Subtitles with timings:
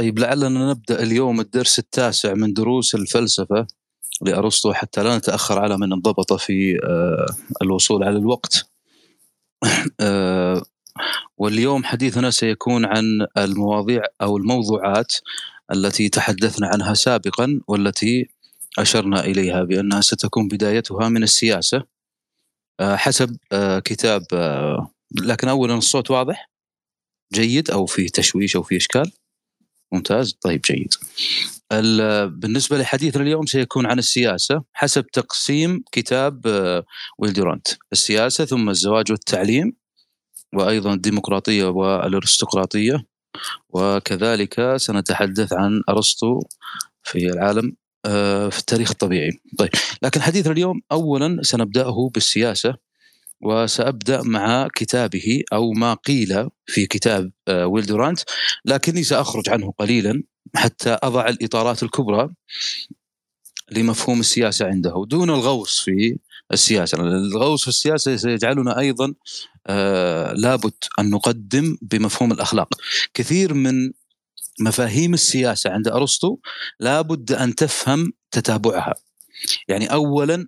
[0.00, 3.66] طيب لعلنا نبدأ اليوم الدرس التاسع من دروس الفلسفة
[4.22, 7.26] لأرسطو حتى لا نتأخر على من انضبط في آه،
[7.62, 8.70] الوصول على الوقت.
[10.00, 10.62] آه،
[11.38, 15.12] واليوم حديثنا سيكون عن المواضيع أو الموضوعات
[15.72, 18.28] التي تحدثنا عنها سابقا والتي
[18.78, 21.82] أشرنا إليها بأنها ستكون بدايتها من السياسة
[22.80, 23.36] آه، حسب
[23.84, 24.22] كتاب
[25.22, 26.50] لكن اولا الصوت واضح
[27.32, 29.12] جيد أو فيه تشويش أو فيه إشكال
[29.92, 30.38] ممتاز.
[30.42, 30.94] طيب جيد.
[32.40, 36.84] بالنسبة لحديثنا اليوم سيكون عن السياسة حسب تقسيم كتاب آه،
[37.18, 39.72] ويلدرانت السياسة ثم الزواج والتعليم
[40.54, 43.04] وأيضا الديمقراطية والأرستقراطية
[43.68, 46.40] وكذلك سنتحدث عن أرسطو
[47.02, 49.30] في العالم آه، في التاريخ الطبيعي.
[49.58, 49.70] طيب
[50.02, 52.89] لكن حديثنا اليوم اولا سنبدأه بالسياسة.
[53.42, 58.20] وسأبدأ مع كتابه أو ما قيل في كتاب آه، ويل دورانت.
[58.64, 60.22] لكني سأخرج عنه قليلا
[60.56, 62.28] حتى أضع الإطارات الكبرى
[63.72, 65.04] لمفهوم السياسة عنده.
[65.08, 66.18] دون الغوص في
[66.52, 69.14] السياسة الغوص في السياسة سيجعلنا أيضا
[69.66, 72.68] آه لابد أن نقدم بمفهوم الأخلاق.
[73.14, 73.92] كثير من
[74.60, 76.38] مفاهيم السياسة عند أرسطو
[76.80, 78.94] لابد أن تفهم تتابعها.
[79.68, 80.46] يعني أولا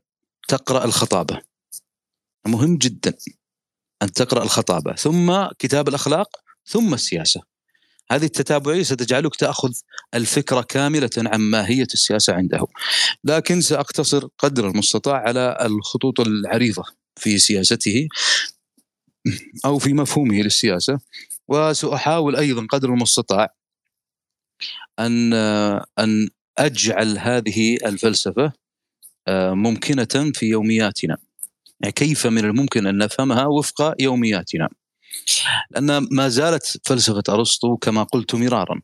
[0.49, 1.52] تقرأ الخطابة.
[2.47, 3.15] مهم جدا
[4.03, 6.29] أن تقرأ الخطابة ثم كتاب الأخلاق
[6.67, 7.43] ثم السياسة.
[8.11, 9.73] هذه التتابعية ستجعلك تأخذ
[10.15, 12.67] الفكرة كاملة عن ماهية السياسة عنده.
[13.25, 16.85] لكن سأقتصر قدر المستطاع على الخطوط العريضة
[17.17, 18.09] في سياسته
[19.65, 20.99] أو في مفهومه للسياسة
[21.49, 23.55] وسأحاول أيضا قدر المستطاع
[24.99, 25.33] أن
[25.99, 28.53] أن أجعل هذه الفلسفة
[29.29, 31.19] آه، ممكنة في يومياتنا.
[31.91, 34.69] كيف من الممكن أن نفهمها وفق يومياتنا؟
[35.71, 38.81] لأن ما زالت فلسفة أرسطو كما قلت مرارا.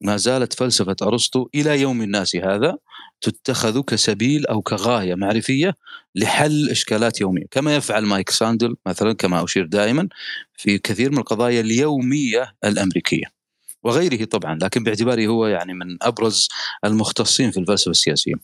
[0.00, 2.76] ما زالت فلسفة أرسطو إلى يوم الناس هذا
[3.20, 5.74] تتخذ كسبيل أو كغاية معرفية
[6.14, 7.44] لحل إشكالات يومية.
[7.50, 10.08] كما يفعل مايك ساندل مثلا كما أشير دائما
[10.54, 13.43] في كثير من القضايا اليومية الأمريكية.
[13.84, 16.48] وغيره طبعا لكن باعتباره هو يعني من أبرز
[16.84, 18.34] المختصين في الفلسفة السياسية.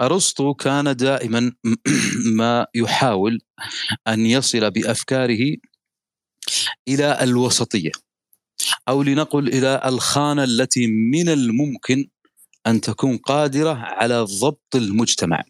[0.00, 1.52] أرسطو كان دائما
[2.38, 3.40] ما يحاول
[4.08, 5.56] أن يصل بأفكاره
[6.88, 7.90] إلى الوسطية
[8.88, 12.08] أو لنقل إلى الخانة التي من الممكن
[12.66, 15.42] أن تكون قادرة على ضبط المجتمع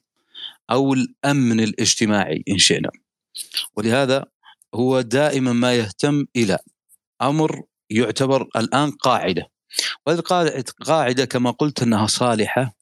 [0.71, 2.91] أو الأمن الاجتماعي إن شئنا.
[3.77, 4.25] ولهذا
[4.75, 6.59] هو دائما ما يهتم إلى
[7.23, 9.51] أمر يعتبر الآن قاعدة.
[10.07, 10.21] وهذه
[10.87, 12.77] قاعدة كما قلت أنها صالحة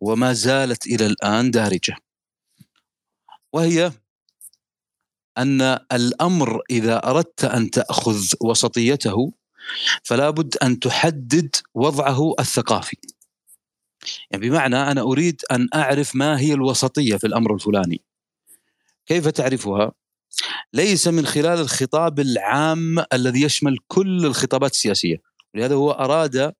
[0.00, 1.96] وما زالت إلى الآن دارجة.
[3.52, 3.92] وهي
[5.38, 5.60] أن
[5.92, 9.32] الأمر إذا أردت أن تأخذ وسطيته
[10.02, 12.96] فلا بد أن تحدد وضعه الثقافي.
[14.30, 18.04] يعني بمعنى أنا أريد أن أعرف ما هي الوسطية في الأمر الفلاني.
[19.06, 19.92] كيف تعرفها؟
[20.72, 25.16] ليس من خلال الخطاب العام الذي يشمل كل الخطابات السياسية.
[25.54, 26.52] ولهذا هو أراد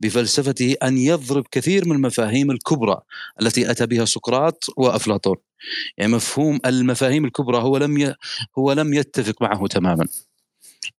[0.00, 3.00] بفلسفته أن يضرب كثير من المفاهيم الكبرى
[3.42, 5.36] التي أتى بها سقراط وأفلاطون.
[5.98, 8.14] يعني مفهوم المفاهيم الكبرى هو لم ي...
[8.58, 10.06] هو لم يتفق معه تماما.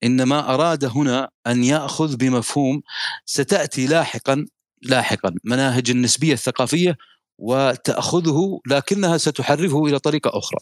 [0.05, 2.83] إنما أراد هنا أن يأخذ بمفهوم
[3.27, 4.47] ستأتي لاحقا
[4.83, 6.97] لاحقا مناهج النسبية الثقافية
[7.39, 10.59] وتأخذه لكنها ستحرفه إلى طريقة أخرى.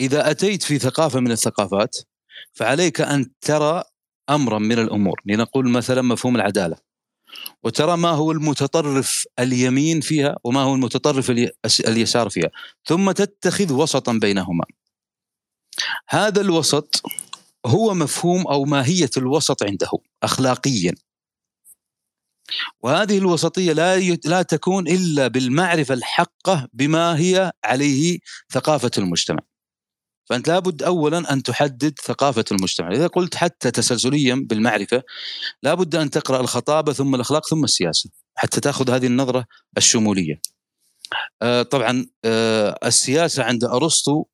[0.00, 1.96] إذا أتيت في ثقافة من الثقافات
[2.52, 3.82] فعليك أن ترى
[4.30, 5.20] أمرا من الأمور.
[5.26, 6.76] لنقول مثلا مفهوم العدالة.
[7.62, 11.30] وترى ما هو المتطرف اليمين فيها وما هو المتطرف
[11.86, 12.50] اليسار فيها.
[12.84, 14.64] ثم تتخذ وسطا بينهما.
[16.08, 17.02] هذا الوسط
[17.66, 19.90] هو مفهوم أو ماهية الوسط عنده
[20.22, 20.94] اخلاقيا.
[22.80, 28.18] وهذه الوسطية لا لا تكون إلا بالمعرفة الحقة بما هي عليه
[28.52, 29.49] ثقافة المجتمع.
[30.30, 35.02] فأنت لابد اولا أن تحدد ثقافة المجتمع، إذا قلت حتى تسلسليا بالمعرفة
[35.62, 39.46] لابد أن تقرأ الخطابة ثم الأخلاق ثم السياسة حتى تأخذ هذه النظرة
[39.76, 40.40] الشمولية.
[41.42, 44.24] آه طبعا آه السياسة عند أرسطو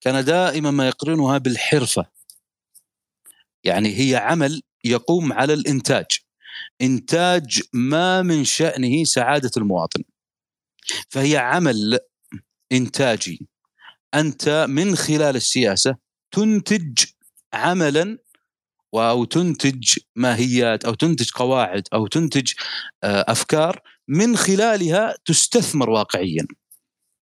[0.00, 2.06] كان دائما ما يقرنها بالحرفة.
[3.64, 6.06] يعني هي عمل يقوم على الإنتاج.
[6.82, 10.02] إنتاج ما من شأنه سعادة المواطن.
[11.08, 11.98] فهي عمل
[12.72, 13.48] إنتاجي
[14.14, 15.96] أنت من خلال السياسة
[16.32, 17.04] تنتج
[17.52, 18.18] عملا
[18.94, 22.52] أو تنتج ماهيات أو تنتج قواعد أو تنتج
[23.04, 26.46] آه، أفكار من خلالها تستثمر واقعيا.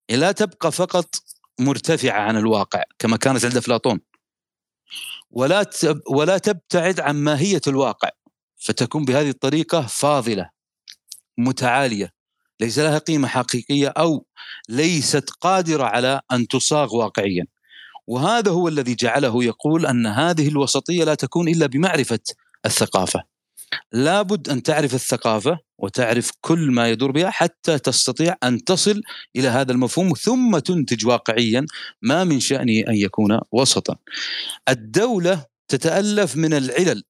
[0.09, 1.15] لا تبقى فقط
[1.59, 3.99] مرتفعة عن الواقع كما كانت عند أفلاطون.
[5.31, 5.65] ولا
[6.09, 8.09] ولا تبتعد عن ماهية الواقع
[8.57, 10.49] فتكون بهذه الطريقة فاضلة
[11.37, 12.14] متعالية.
[12.59, 14.25] ليس لها قيمة حقيقية أو
[14.69, 17.45] ليست قادرة على أن تصاغ واقعيا.
[18.07, 22.19] وهذا هو الذي جعله يقول أن هذه الوسطية لا تكون إلا بمعرفة
[22.65, 23.23] الثقافة.
[23.91, 29.01] لابد أن تعرف الثقافة وتعرف كل ما يدور بها حتى تستطيع أن تصل
[29.35, 31.65] إلى هذا المفهوم ثم تنتج واقعيا
[32.01, 33.95] ما من شأنه أن يكون وسطا.
[34.69, 37.03] الدولة تتألف من العلل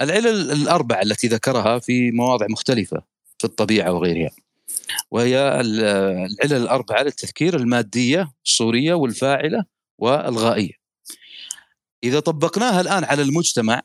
[0.00, 3.02] العلل الأربعة التي ذكرها في مواضع مختلفة
[3.38, 4.30] في الطبيعة وغيرها.
[5.16, 9.64] وهي العلل الأربعة للتذكير المادية الصورية والفاعلة
[9.98, 10.72] والغائية.
[12.04, 13.82] إذا طبقناها الآن على المجتمع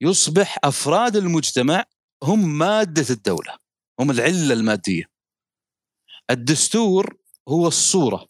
[0.00, 1.84] يصبح أفراد المجتمع
[2.22, 3.58] هم مادة الدولة
[4.00, 5.04] هم العلة المادية.
[6.30, 7.16] الدستور
[7.48, 8.28] هو الصورة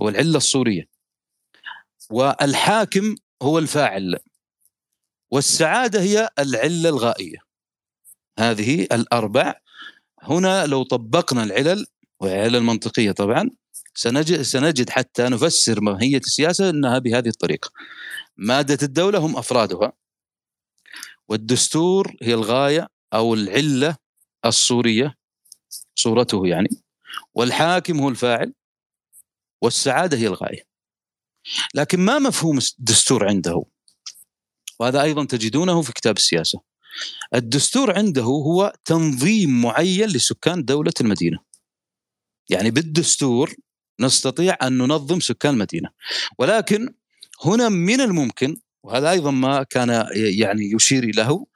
[0.00, 0.88] هو العلة الصورية.
[2.10, 4.18] والحاكم هو الفاعل.
[5.30, 7.38] والسعادة هي العلة الغائية.
[8.38, 9.67] هذه الأربع
[10.22, 11.86] هنا لو طبقنا العلل
[12.20, 13.50] والعلل المنطقية طبعا
[13.94, 17.70] سنجد, سنجد حتى نفسر ماهية السياسة أنها بهذه الطريقة.
[18.36, 19.92] مادة الدولة هم أفرادها.
[21.28, 23.96] والدستور هي الغاية أو العلة
[24.44, 25.14] الصورية
[25.94, 26.68] صورته يعني.
[27.34, 28.54] والحاكم هو الفاعل
[29.62, 30.62] والسعادة هي الغاية.
[31.74, 33.64] لكن ما مفهوم الدستور عنده؟
[34.80, 36.67] وهذا أيضا تجدونه في كتاب السياسة.
[37.34, 41.38] الدستور عنده هو تنظيم معين لسكان دولة المدينة.
[42.50, 43.54] يعني بالدستور
[44.00, 45.88] نستطيع أن ننظم سكان المدينة.
[46.38, 46.94] ولكن
[47.44, 51.46] هنا من الممكن وهذا أيضا ما كان يعني يشير له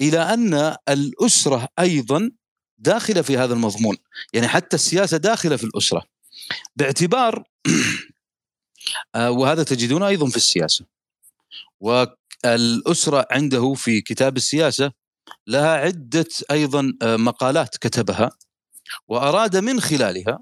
[0.00, 2.30] إلى أن الأسرة أيضا
[2.78, 3.96] داخلة في هذا المضمون.
[4.32, 6.02] يعني حتى السياسة داخلة في الأسرة.
[6.76, 7.44] باعتبار
[9.14, 10.84] آه، وهذا تجدونه أيضا في السياسة.
[12.44, 14.92] والأسرة عنده في كتاب السياسة
[15.46, 18.30] لها عدة أيضا آه، مقالات كتبها
[19.08, 20.38] وأراد من خلالها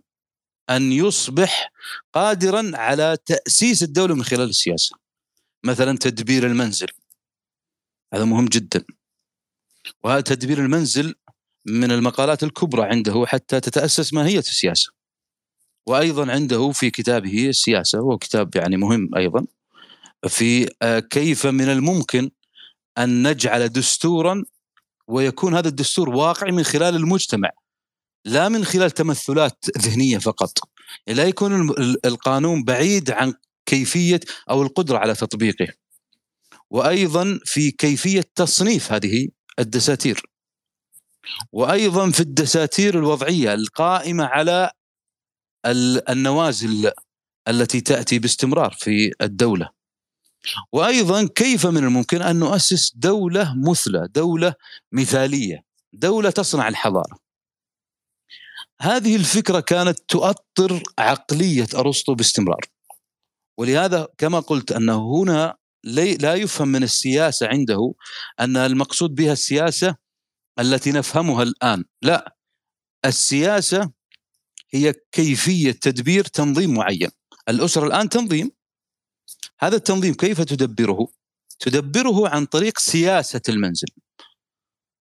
[0.70, 1.72] أن يصبح
[2.12, 4.96] قادرا على تأسيس الدولة من خلال السياسة.
[5.64, 6.86] مثلا تدبير المنزل.
[8.14, 8.84] هذا مهم جدا.
[10.04, 11.14] وهذا تدبير المنزل
[11.66, 14.92] من المقالات الكبرى عنده حتى تتأسس ماهية السياسة.
[15.86, 19.46] وأيضا عنده في كتابه السياسة وهو كتاب يعني مهم أيضا.
[20.28, 22.30] في آه، كيف من الممكن
[22.98, 24.44] أن نجعل دستورا
[25.08, 27.50] ويكون هذا الدستور واقعي من خلال المجتمع
[28.24, 30.58] لا من خلال تمثلات ذهنية فقط.
[31.06, 31.70] لا يكون
[32.04, 33.34] القانون بعيد عن
[33.66, 34.20] كيفية
[34.50, 35.68] أو القدرة على تطبيقه.
[36.70, 39.28] وأيضا في كيفية تصنيف هذه
[39.58, 40.22] الدساتير.
[41.52, 44.70] وأيضا في الدساتير الوضعية القائمة على
[46.08, 46.92] النوازل
[47.48, 49.79] التي تأتي باستمرار في الدولة.
[50.72, 54.54] وأيضا كيف من الممكن أن نؤسس دولة مثلى دولة
[54.92, 57.18] مثالية دولة تصنع الحضارة؟
[58.80, 62.60] هذه الفكرة كانت تؤطر عقلية أرسطو باستمرار.
[63.58, 67.94] ولهذا كما قلت انه هنا لا يفهم من السياسة عنده
[68.40, 69.96] أن المقصود بها السياسة
[70.58, 71.84] التي نفهمها الآن.
[72.02, 72.36] لا
[73.04, 73.90] السياسة
[74.70, 77.10] هي كيفية تدبير تنظيم معين.
[77.48, 78.50] الأسرة الآن تنظيم.
[79.62, 81.08] هذا التنظيم كيف تدبره؟
[81.58, 83.88] تدبره عن طريق سياسة المنزل.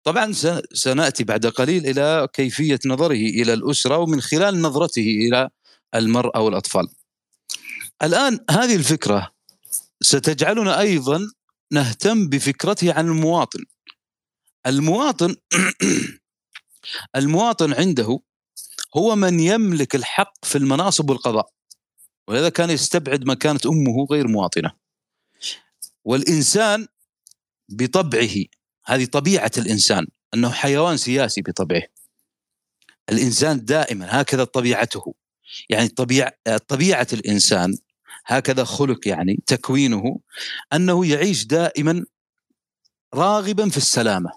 [0.04, 0.32] طبعا
[0.74, 5.50] سنأتي بعد قليل إلى كيفية نظره إلى الأسرة ومن خلال نظرته إلى
[5.96, 6.88] المرأة والأطفال.
[8.04, 9.32] الآن هذه الفكرة
[10.02, 11.32] ستجعلنا أيضا
[11.72, 13.66] نهتم بفكرته عن المواطن.
[14.68, 15.36] المواطن
[17.16, 18.20] المواطن عنده
[18.98, 21.50] هو من يملك الحق في المناصب والقضاء.
[22.28, 24.72] ولذا كان يستبعد مكانة أمه غير مواطنة.
[26.04, 26.88] والإنسان
[27.70, 28.36] بطبعه
[28.86, 31.84] هذه طبيعة الإنسان أنه حيوان سياسي بطبعه.
[33.10, 35.16] الإنسان دائما هكذا طبيعته.
[35.70, 36.34] يعني طبيعة,
[36.68, 37.78] طبيعة الإنسان
[38.26, 40.20] هكذا خلق يعني تكوينه
[40.74, 42.06] أنه يعيش دائما
[43.14, 44.32] راغبا في السلامة.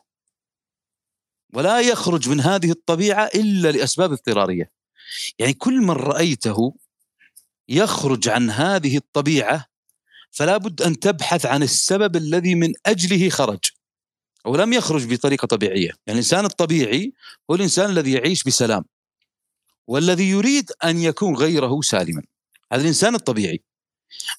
[1.54, 4.70] ولا يخرج من هذه الطبيعة إلا لأسباب اضطرارية.
[5.38, 6.74] يعني كل من رأيته
[7.68, 9.66] يخرج عن هذه الطبيعة
[10.30, 13.58] فلا بد أن تبحث عن السبب الذي من أجله خرج.
[14.44, 15.86] ولم يخرج بطريقة طبيعية.
[15.86, 17.12] يعني الإنسان الطبيعي
[17.50, 18.84] هو الإنسان الذي يعيش بسلام
[19.86, 22.22] والذي يريد أن يكون غيره سالما.
[22.72, 23.62] هذا الإنسان الطبيعي.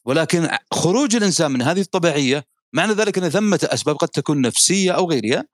[0.06, 5.10] ولكن خروج الإنسان من هذه الطبيعية معنى ذلك أن ثمة أسباب قد تكون نفسية أو
[5.10, 5.46] غيرها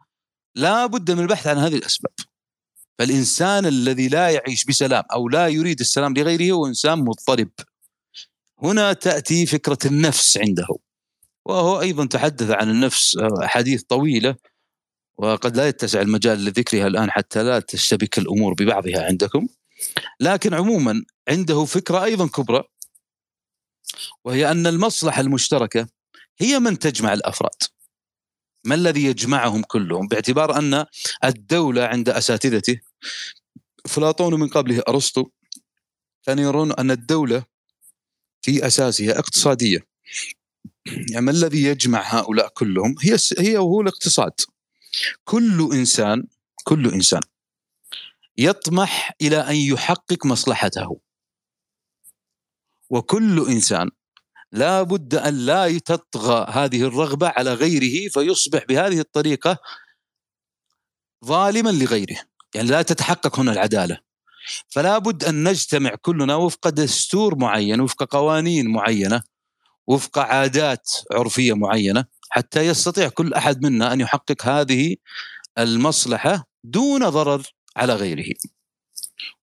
[0.55, 2.13] لا بد من البحث عن هذه الأسباب.
[2.99, 7.49] فالإنسان الذي لا يعيش بسلام أو لا يريد السلام لغيره هو إنسان مضطرب.
[8.63, 10.67] هنا تأتي فكرة النفس عنده.
[11.45, 14.35] وهو أيضا تحدث عن النفس أحاديث طويلة
[15.17, 19.47] وقد لا يتسع المجال لذكرها الآن حتى لا تشتبك الأمور ببعضها عندكم.
[20.19, 22.63] لكن عموما عنده فكرة أيضا كبرى
[24.25, 25.87] وهي أن المصلحة المشتركة
[26.39, 27.74] هي من تجمع الأفراد.
[28.65, 30.85] ما الذي يجمعهم كلهم باعتبار أن
[31.23, 32.81] الدولة عند أساتذته
[33.85, 35.25] أفلاطون من قبله أرسطو
[36.23, 37.45] كانوا يرون أن الدولة
[38.41, 39.87] في أساسها اقتصادية.
[41.11, 44.31] يعني ما الذي يجمع هؤلاء كلهم؟ هي هي وهو الاقتصاد.
[45.23, 46.27] كل إنسان
[46.63, 47.21] كل إنسان
[48.37, 50.99] يطمح إلى أن يحقق مصلحته.
[52.89, 53.91] وكل إنسان
[54.55, 59.57] لا بد أن لا تطغى هذه الرغبة على غيره فيصبح بهذه الطريقة
[61.25, 62.17] ظالما لغيره.
[62.55, 63.99] يعني لا تتحقق هنا العدالة.
[64.69, 69.23] فلا بد أن نجتمع كلنا وفق دستور معين وفق قوانين معينة
[69.87, 74.95] وفق عادات عرفية معينة حتى يستطيع كل أحد منا أن يحقق هذه
[75.57, 77.43] المصلحة دون ضرر
[77.77, 78.33] على غيره.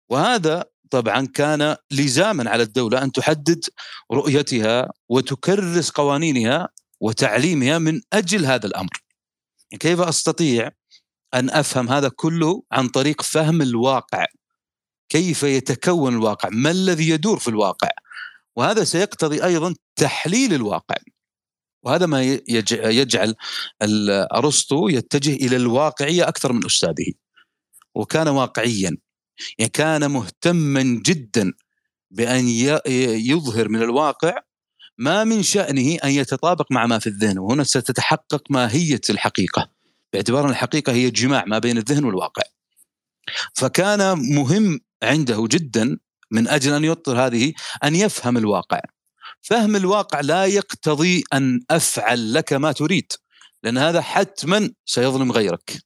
[0.09, 3.65] وهذا طبعا كان لزاما على الدولة أن تحدد
[4.13, 6.69] رؤيتها وتكرس قوانينها
[7.01, 9.03] وتعليمها من أجل هذا الأمر.
[9.81, 10.71] كيف أستطيع
[11.35, 14.27] أن أفهم هذا كله عن طريق فهم الواقع؟
[15.09, 17.89] كيف يتكون الواقع؟ ما الذي يدور في الواقع؟
[18.57, 20.97] وهذا سيقتضي أيضا تحليل الواقع.
[21.85, 22.23] وهذا ما
[22.69, 23.35] يجعل
[24.35, 27.13] ارسطو يتجه إلى الواقعية أكثر من أستاذه.
[27.95, 28.97] وكان واقعيا.
[29.59, 31.53] يعني كان مهتما جدا
[32.11, 32.49] بأن
[33.27, 34.39] يظهر من الواقع
[34.99, 39.71] ما من شأنه أن يتطابق مع ما في الذهن وهنا ستتحقق ماهيه الحقيقة.
[40.13, 42.43] باعتبار أن الحقيقة هي جماع ما بين الذهن والواقع.
[43.55, 45.99] فكان مهم عنده جدا
[46.31, 47.53] من أجل أن يطر هذه
[47.85, 48.81] أن يفهم الواقع.
[49.41, 53.13] فهم الواقع لا يقتضي أن أفعل لك ما تريد
[53.63, 55.83] لأن هذا حتما سيظلم غيرك.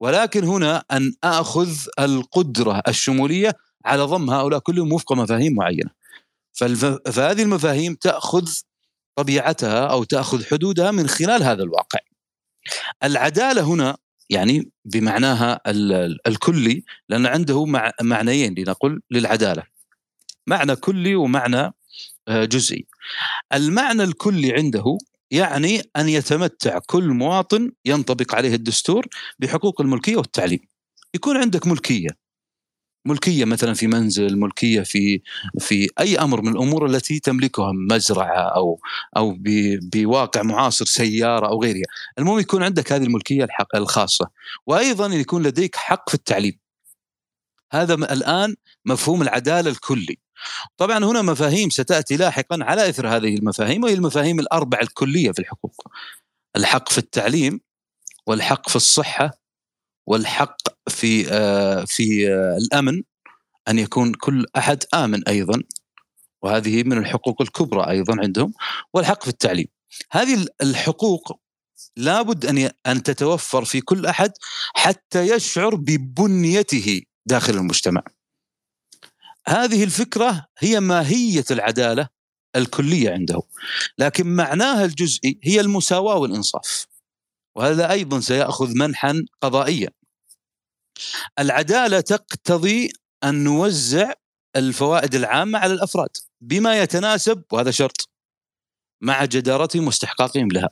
[0.00, 3.52] ولكن هنا أن أخذ القدرة الشمولية
[3.84, 5.90] على ضم هؤلاء كلهم وفق مفاهيم معينة.
[7.12, 8.48] فهذه المفاهيم تأخذ
[9.14, 11.98] طبيعتها أو تأخذ حدودها من خلال هذا الواقع.
[13.04, 13.96] العدالة هنا
[14.30, 15.60] يعني بمعناها
[16.26, 17.64] الكلي لأن عنده
[18.02, 19.62] معنيين لنقل للعدالة.
[20.46, 21.72] معنى كلي ومعنى
[22.28, 22.86] آه، جزئي.
[23.52, 24.98] المعنى الكلي عنده
[25.30, 29.06] يعني أن يتمتع كل مواطن ينطبق عليه الدستور
[29.38, 30.60] بحقوق الملكية والتعليم.
[31.14, 32.08] يكون عندك ملكية.
[33.06, 35.22] ملكية مثلا في منزل ملكية في
[35.58, 38.80] في أي أمر من الأمور التي تملكها مزرعة أو
[39.16, 39.36] أو
[39.82, 41.82] بواقع معاصر سيارة أو غيرها.
[42.18, 44.30] المهم يكون عندك هذه الملكية الخاصة.
[44.66, 46.58] وأيضا يكون لديك حق في التعليم.
[47.72, 50.18] هذا الآن مفهوم العدالة الكلي.
[50.76, 55.88] طبعا هنا مفاهيم ستأتي لاحقا على إثر هذه المفاهيم وهي المفاهيم الأربعة الكلية في الحقوق.
[56.56, 57.60] الحق في التعليم
[58.26, 59.30] والحق في الصحة
[60.06, 60.56] والحق
[60.88, 63.02] في آه، في آه، الأمن
[63.68, 65.62] أن يكون كل أحد آمن أيضا.
[66.42, 68.54] وهذه من الحقوق الكبرى أيضا عندهم.
[68.94, 69.66] والحق في التعليم.
[70.12, 71.40] هذه الحقوق
[71.96, 74.32] لابد أن أن تتوفر في كل أحد
[74.74, 78.02] حتى يشعر ببنيته داخل المجتمع.
[79.48, 82.08] هذه الفكرة هي ماهية العدالة
[82.56, 83.42] الكلية عنده
[83.98, 86.86] لكن معناها الجزئي هي المساواة والإنصاف.
[87.56, 89.90] وهذا أيضا سيأخذ منحا قضائيا.
[91.38, 92.90] العدالة تقتضي
[93.24, 94.12] أن نوزع
[94.56, 96.08] الفوائد العامة على الأفراد
[96.40, 98.10] بما يتناسب وهذا شرط
[99.00, 100.68] مع جدارتهم واستحقاقهم لها.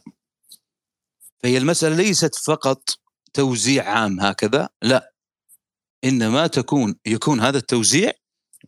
[1.43, 2.90] فهي المسألة ليست فقط
[3.33, 5.12] توزيع عام هكذا لا.
[6.04, 8.12] إنما تكون يكون هذا التوزيع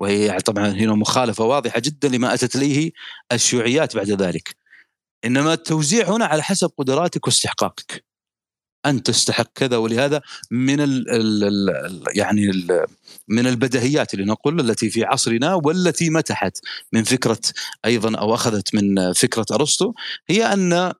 [0.00, 2.92] وهي طبعا هنا مخالفة واضحة جدا لما أتت إليه
[3.32, 4.56] الشيوعيات بعد ذلك.
[5.24, 8.04] إنما التوزيع هنا على حسب قدراتك واستحقاقك.
[8.86, 12.86] أنت تستحق كذا ولهذا من ال ال يعني ال
[13.28, 16.58] من البديهيات اللي نقول التي في عصرنا والتي متحت
[16.92, 17.40] من فكرة
[17.84, 19.92] أيضا أو أخذت من فكرة أرسطو
[20.28, 20.92] هي أن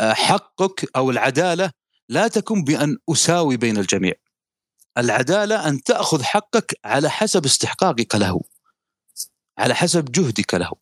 [0.00, 1.70] حقك أو العدالة
[2.08, 4.12] لا تكون بأن أساوي بين الجميع.
[4.98, 8.40] العدالة أن تأخذ حقك على حسب استحقاقك له.
[9.58, 10.72] على حسب جهدك له.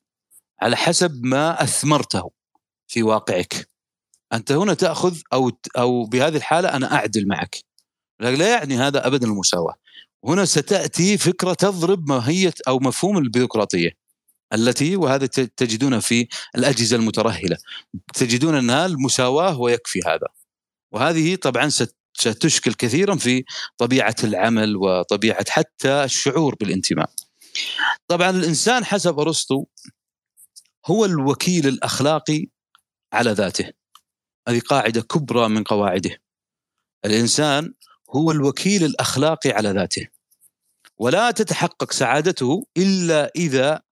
[0.60, 2.30] على حسب ما أثمرته
[2.88, 3.68] في واقعك.
[4.32, 7.56] أنت هنا تأخذ أو أو بهذه الحالة أنا أعدل معك.
[8.20, 9.74] لا يعني هذا ابدا المساواة.
[10.24, 13.90] هنا ستأتي فكرة تضرب ماهية أو مفهوم البيروقراطية
[14.52, 17.56] التي وهذا تجدونها في الأجهزة المترهلة.
[18.14, 20.28] تجدون أنها المساواة ويكفي هذا.
[20.92, 21.68] وهذه طبعا
[22.22, 23.44] ستشكل كثيرا في
[23.78, 27.10] طبيعة العمل وطبيعة حتى الشعور بالانتماء.
[28.08, 29.64] طبعا الإنسان حسب أرسطو
[30.86, 32.46] هو الوكيل الأخلاقي
[33.12, 33.72] على ذاته.
[34.48, 36.22] هذه قاعدة كبرى من قواعده.
[37.04, 37.74] الإنسان
[38.10, 40.08] هو الوكيل الأخلاقي على ذاته
[40.98, 43.82] ولا تتحقق سعادته إلا إذا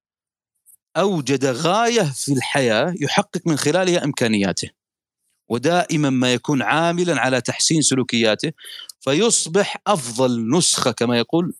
[0.97, 4.71] أوجد غاية في الحياة يحقق من خلالها إمكانياته
[5.51, 8.53] ودائما ما يكون عاملا على تحسين سلوكياته
[9.01, 11.55] فيصبح أفضل نسخة كما يقول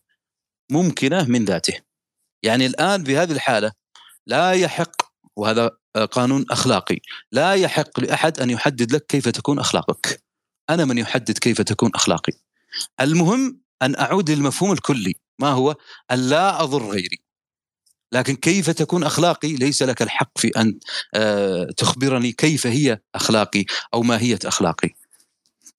[0.71, 1.79] ممكنة من ذاته.
[2.43, 3.71] يعني الآن في هذه الحالة
[4.27, 4.95] لا يحق
[5.35, 5.71] وهذا
[6.11, 6.97] قانون أخلاقي
[7.31, 10.23] لا يحق لأحد أن يحدد لك كيف تكون أخلاقك.
[10.69, 12.33] أنا من يحدد كيف تكون أخلاقي.
[13.01, 15.75] المهم أن أعود للمفهوم الكلي ما هو؟
[16.11, 17.30] أن لا أضر غيري.
[18.11, 20.79] لكن كيف تكون أخلاقي؟ ليس لك الحق في أن
[21.13, 24.89] آه، تخبرني كيف هي أخلاقي أو ماهيه أخلاقي.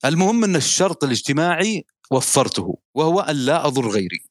[0.05, 4.23] المهم أن الشرط الاجتماعي وفرته وهو أن لا أضر غيري.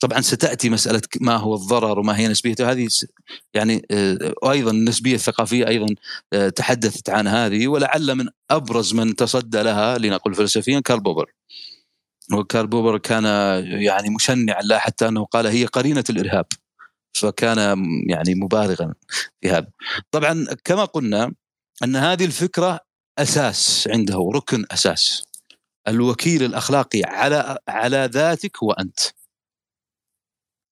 [0.00, 2.70] طبعا ستأتي مسألة ما هو الضرر وما هي نسبيته.
[2.70, 2.88] هذه
[3.54, 5.86] يعني آه، وأيضا النسبية الثقافية أيضا
[6.32, 11.32] آه، تحدثت عن هذه ولعل من أبرز من تصدى لها لنقل فلسفيا كارل بوبر.
[12.32, 13.24] وكارل بوبر كان
[13.64, 16.46] يعني مشنعا لا حتى أنه قال هي قرينة الإرهاب.
[17.12, 17.58] فكان
[18.08, 18.94] يعني مبالغا
[19.40, 19.70] في هذا.
[20.10, 21.34] طبعا كما قلنا
[21.84, 22.80] أن هذه الفكرة
[23.18, 25.22] أساس عنده ركن أساس.
[25.88, 29.00] الوكيل الأخلاقي على على ذاتك هو انت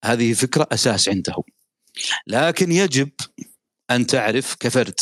[0.04, 1.34] هذه فكرة أساس عنده.
[2.26, 3.10] لكن يجب
[3.90, 5.00] أن تعرف كفرد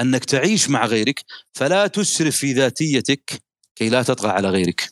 [0.00, 1.24] أنك تعيش مع غيرك
[1.54, 3.42] فلا تسرف في ذاتيتك
[3.74, 4.90] كي لا تطغى على غيرك.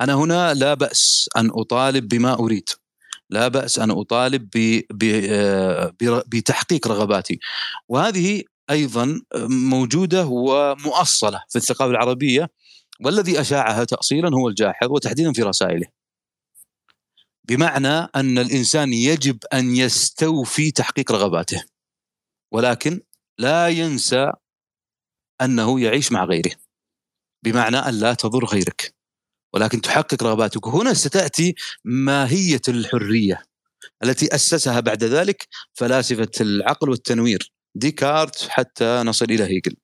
[0.00, 2.68] أنا هنا لا بأس أن أطالب بما أريد.
[3.30, 4.48] لا بأس أن أطالب
[5.30, 5.92] آه،
[6.26, 7.38] بتحقيق رغباتي.
[7.88, 12.50] وهذه أيضا موجودة ومؤصلة في الثقافة العربية
[13.04, 15.86] والذي أشاعها تاصيلا هو الجاحظ وتحديدا في رسائله.
[17.44, 21.64] بمعنى أن الإنسان يجب أن يستوفي تحقيق رغباته
[22.52, 23.00] ولكن
[23.38, 24.32] لا ينسى
[25.40, 26.52] أنه يعيش مع غيره.
[27.44, 28.97] بمعنى أن لا تضر غيرك.
[29.54, 30.66] ولكن تحقق رغباتك.
[30.66, 33.42] هنا ستأتي ماهية الحرية
[34.04, 37.52] التي أسسها بعد ذلك فلاسفة العقل والتنوير.
[37.74, 39.76] ديكارت حتى نصل إلى هيجل.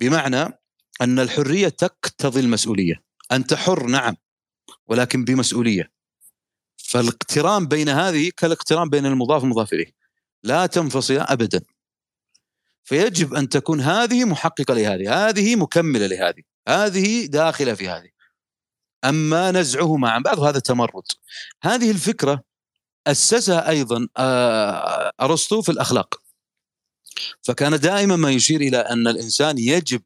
[0.00, 0.58] بمعنى
[1.00, 3.02] أن الحرية تقتضي المسؤولية.
[3.32, 4.16] أنت حر نعم
[4.86, 5.90] ولكن بمسؤولية.
[6.76, 9.92] فالاقتران بين هذه كالاقتران بين المضاف والمضاف إليه.
[10.42, 11.60] لا تنفصل ابدا.
[12.84, 18.15] فيجب أن تكون هذه محققة لهذه هذه مكملة لهذه هذه داخلة في هذه.
[19.04, 21.04] اما نزعهما عن بعض هذا تمرد
[21.62, 22.42] هذه الفكرة
[23.06, 26.14] أسسها أيضا آه، أرسطو في الأخلاق.
[27.42, 30.02] فكان دائما ما يشير إلى أن الإنسان يجب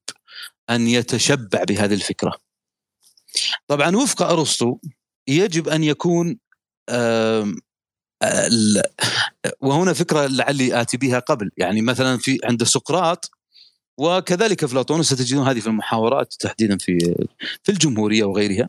[0.71, 2.33] أن يتشبع بهذه الفكرة.
[3.67, 4.79] طبعا وفق أرسطو
[5.29, 6.39] يجب أن يكون
[9.61, 11.51] وهنا فكرة لعلي آتي بها قبل.
[11.57, 13.31] يعني مثلا في عند سقراط
[13.99, 16.99] وكذلك أفلاطون ستجدون هذه في المحاورات تحديدا في
[17.63, 18.69] في الجمهورية وغيرها.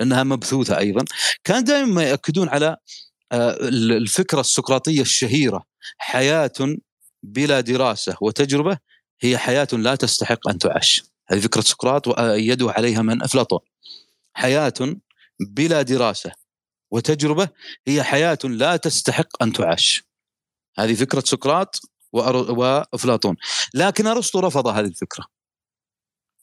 [0.00, 1.04] لانها مبثوثة أيضا.
[1.44, 2.76] كان دائما يأكدون على
[3.32, 5.64] آه، الفكرة السقراطية الشهيرة.
[5.98, 6.52] حياة
[7.22, 8.78] بلا دراسة وتجربة
[9.20, 13.60] هي حياة لا تستحق أن تعاش هذه فكرة سقراط وايدوا عليها من أفلاطون.
[14.34, 14.74] حياة
[15.40, 16.32] بلا دراسة
[16.90, 17.48] وتجربة
[17.86, 20.04] هي حياة لا تستحق أن تعاش
[20.78, 21.80] هذه فكرة سقراط
[22.12, 23.36] وأفلاطون.
[23.74, 25.39] لكن أرسطو رفض هذه الفكرة.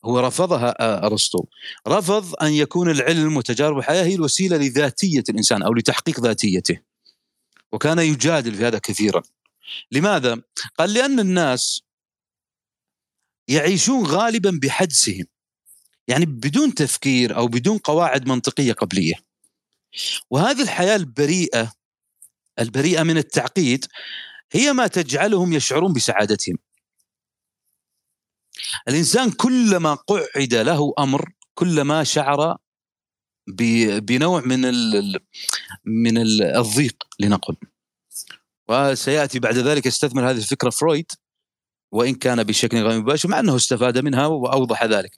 [0.06, 1.46] هو رفضها آه، أرسطو.
[1.88, 6.80] رفض أن يكون العلم وتجارب الحياة هي الوسيلة لذاتية الإنسان أو لتحقيق ذاتيته.
[7.72, 9.22] وكان يجادل في هذا كثيرا.
[9.92, 10.42] لماذا؟
[10.78, 11.82] قال لأن الناس
[13.48, 15.26] يعيشون غالبا بحدسهم
[16.08, 19.14] يعني بدون تفكير أو بدون قواعد منطقية قبلية.
[20.30, 21.74] وهذه الحياة البريئة
[22.60, 23.86] البريئة من التعقيد
[24.52, 26.58] هي ما تجعلهم يشعرون بسعادتهم.
[28.88, 32.58] الإنسان كلما قعد له أمر كلما شعر
[34.00, 34.62] بنوع من
[35.86, 37.56] من الضيق لنقل.
[38.70, 41.12] وسيأتي بعد ذلك يستثمر هذه الفكرة فرويد
[41.92, 45.12] وإن كان بشكل غير مباشر مع أنه استفاد منها وأوضح ذلك.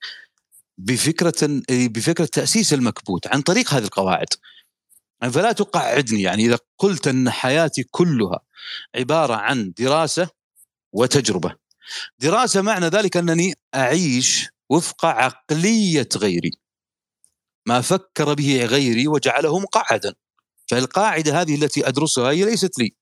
[0.78, 4.28] بفكرة بفكرة تأسيس المكبوت عن طريق هذه القواعد.
[5.22, 8.40] فلا تقعدني يعني إذا قلت أن حياتي كلها
[8.96, 10.30] عبارة عن دراسة
[10.94, 11.69] وتجربة.
[12.20, 16.52] دراسة معنى ذلك أنني أعيش وفق عقلية غيري.
[17.68, 20.14] ما فكر به غيري وجعله مقعدا.
[20.68, 22.96] فالقاعدة هذه التي أدرسها هي ليست لي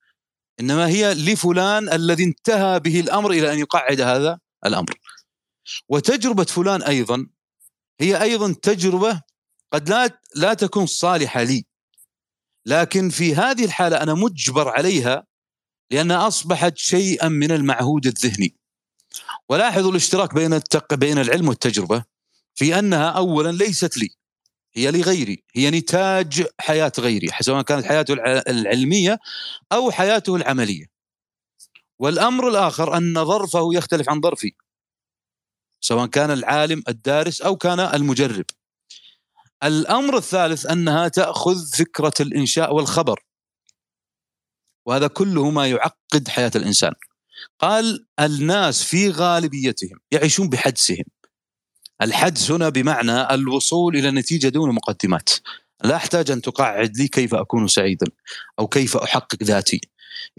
[0.59, 4.99] إنما هي لفلان الذي انتهى به الأمر إلى أن يقعد هذا الأمر.
[5.89, 7.27] وتجربة فلان أيضا
[8.01, 9.21] هي أيضا تجربة
[9.73, 11.65] قد لا لا تكون صالحة لي.
[12.65, 15.25] لكن في هذه الحالة أنا مجبر عليها
[15.91, 18.55] لانها أصبحت شيئا من المعهود الذهني.
[19.49, 20.93] ولاحظوا الاشتراك بين التق...
[20.93, 22.03] بين العلم والتجربة
[22.55, 24.09] في أنها اولا ليست لي
[24.73, 28.13] هي لغيري هي نتاج حياة غيري سواء كانت حياته
[28.49, 29.19] العلمية
[29.71, 30.85] أو حياته العملية.
[31.99, 34.51] والأمر الآخر أن ظرفه يختلف عن ظرفي
[35.81, 38.45] سواء كان العالم الدارس أو كان المجرب.
[39.63, 43.23] الأمر الثالث أنها تأخذ فكرة الإنشاء والخبر
[44.85, 46.93] وهذا كله ما يعقد حياة الإنسان.
[47.59, 51.05] قال الناس في غالبيتهم يعيشون بحدسهم.
[52.01, 55.29] الحدس هنا بمعنى الوصول إلى نتيجة دون مقدمات.
[55.83, 58.07] لا أحتاج أن تقعد لي كيف أكون سعيدا
[58.59, 59.81] أو كيف أحقق ذاتي.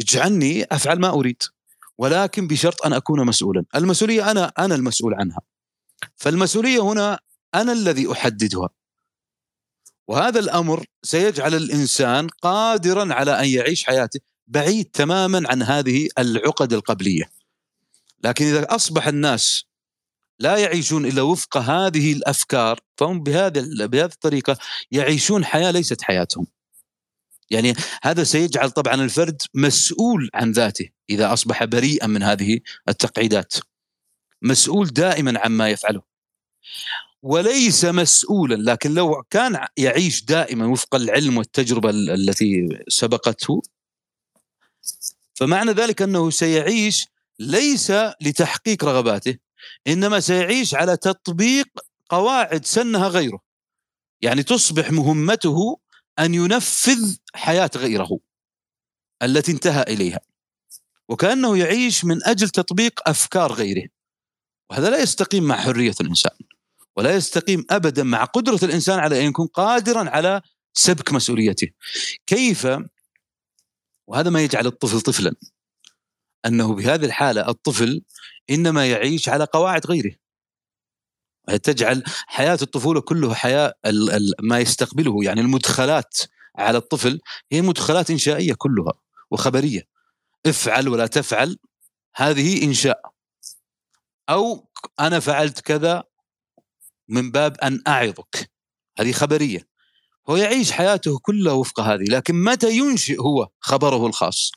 [0.01, 1.43] اجعلني أفعل ما أريد
[1.99, 3.65] ولكن بشرط أن أكون مسؤولا.
[3.75, 5.41] المسؤولية أنا أنا المسؤول عنها.
[6.17, 7.19] فالمسؤولية هنا
[7.55, 8.69] أنا الذي أحددها.
[10.09, 17.31] وهذا الأمر سيجعل الإنسان قادرا على أن يعيش حياته بعيد تماما عن هذه العقد القبلية
[18.25, 19.65] لكن إذا أصبح الناس
[20.39, 24.57] لا يعيشون إلا وفق هذه الأفكار فهم بهذه بهذه الطريقة
[24.91, 26.47] يعيشون حياة ليست حياتهم.
[27.51, 33.55] يعني هذا سيجعل طبعا الفرد مسؤول عن ذاته إذا أصبح بريئا من هذه التقعيدات.
[34.43, 36.03] مسؤول دائما عما يفعله.
[37.23, 43.63] وليس مسؤولا لكن لو كان يعيش دائما وفق العلم والتجربة التي سبقته
[45.39, 47.07] فمعنى ذلك أنه سيعيش
[47.39, 49.37] ليس لتحقيق رغباته
[49.87, 51.69] إنما سيعيش على تطبيق
[52.09, 53.41] قواعد سنها غيره.
[54.23, 55.81] يعني تصبح مهمته
[56.19, 58.19] أن ينفذ حياة غيره
[59.23, 60.21] التي انتهى إليها.
[61.09, 63.89] وكأنه يعيش من أجل تطبيق أفكار غيره.
[64.71, 66.37] وهذا لا يستقيم مع حرية الإنسان
[66.97, 70.43] ولا يستقيم ابدا مع قدرة الإنسان على أن يكون قادرا على
[70.75, 71.69] سبك مسؤوليته.
[72.27, 72.67] كيف
[74.09, 75.35] وهذا ما يجعل الطفل طفلا.
[76.47, 78.03] أنه بهذه الحالة الطفل
[78.51, 80.15] إنما يعيش على قواعد غيره.
[81.63, 83.75] تجعل حياة الطفولة كلها حياة
[84.43, 86.19] ما يستقبله يعني المدخلات
[86.57, 87.21] على الطفل
[87.53, 88.93] هي مدخلات إنشائية كلها
[89.31, 89.83] وخبرية.
[90.47, 91.59] افعل ولا تفعل
[92.15, 93.01] هذه إنشاء.
[94.29, 94.69] أو
[95.01, 96.05] أنا فعلت كذا
[97.09, 98.51] من باب أن أعظك.
[98.99, 99.69] هذه خبرية.
[100.31, 104.53] هو يعيش حياته كلها وفق هذه لكن متى ينشئ هو خبره الخاص؟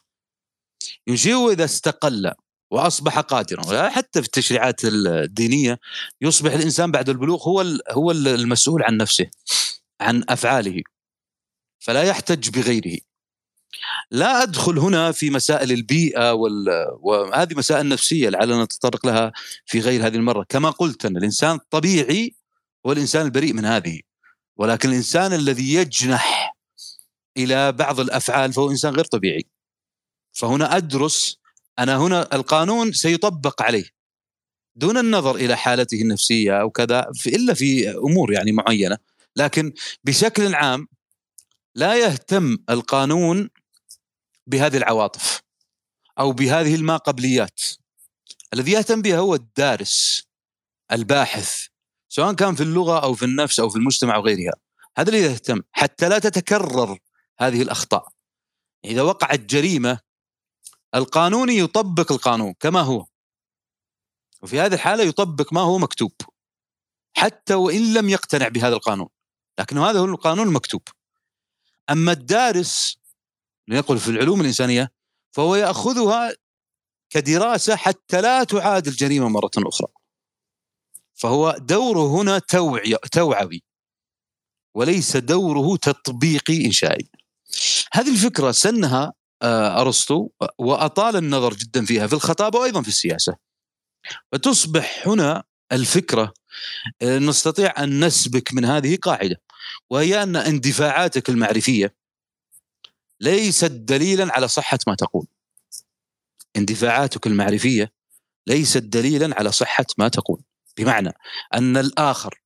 [1.08, 2.32] ينشئه إذا استقل
[2.72, 3.90] وأصبح قادرا.
[3.90, 5.80] حتى في التشريعات الدينية
[6.22, 9.28] يصبح الإنسان بعد البلوغ هو هو المسؤول عن نفسه
[10.02, 10.82] عن أفعاله
[11.80, 12.98] فلا يحتج بغيره.
[14.12, 16.66] لا أدخل هنا في مسائل البيئة وال...
[17.00, 19.32] وهذه مسائل نفسية لعلنا نتطرق لها
[19.66, 20.46] في غير هذه المرة.
[20.50, 22.36] كما قلت أن الإنسان الطبيعي
[22.86, 24.00] هو الإنسان البريء من هذه.
[24.58, 26.56] ولكن الإنسان الذي يجنح
[27.38, 29.46] إلى بعض الأفعال فهو إنسان غير طبيعي.
[30.34, 31.38] فهنا أدرس
[31.80, 33.86] أنا هنا القانون سيطبق عليه.
[34.76, 38.98] دون النظر إلى حالته النفسية أو كذا إلا في أمور يعني معينة.
[39.36, 40.88] لكن بشكل عام
[41.76, 43.50] لا يهتم القانون
[44.48, 45.42] بهذه العواطف
[46.20, 47.62] أو بهذه الما قبليات
[48.54, 50.28] الذي يهتم بها هو الدارس
[50.92, 51.68] الباحث
[52.13, 54.54] سواء كان في اللغة أو في النفس أو في المجتمع أو غيرها.
[54.97, 57.00] هذا اللي يهتم حتى لا تتكرر
[57.39, 58.08] هذه الأخطاء.
[58.86, 60.00] إذا وقعت جريمة
[60.95, 63.06] القانوني يطبق القانون كما هو.
[64.41, 66.12] وفي هذه الحالة يطبق ما هو مكتوب.
[67.17, 69.10] حتى وإن لم يقتنع بهذا القانون.
[69.60, 70.82] لكن هذا هو القانون المكتوب.
[71.89, 72.97] أما الدارس
[73.67, 74.91] لنقل في العلوم الإنسانية
[75.32, 76.34] فهو يأخذها
[77.10, 80.01] كدراسة حتى لا تعاد الجريمة مرة أخرى.
[81.15, 83.63] فهو دوره هنا توعي توعوي
[84.76, 87.08] وليس دوره تطبيقي إنشائي.
[87.93, 93.36] هذه الفكرة سنها آه، أرسطو وأطال النظر جدا فيها في الخطابه وأيضا في السياسة.
[94.32, 96.34] فتصبح هنا الفكرة
[97.02, 99.41] آه، نستطيع أن نسبك من هذه قاعدة
[99.89, 101.95] وهي أن اندفاعاتك المعرفية
[103.19, 105.28] ليست دليلا على صحة ما تقول.
[106.56, 107.91] اندفاعاتك المعرفية
[108.47, 110.41] ليست دليلا على صحة ما تقول.
[110.78, 111.14] بمعنى
[111.54, 112.42] أن الآخر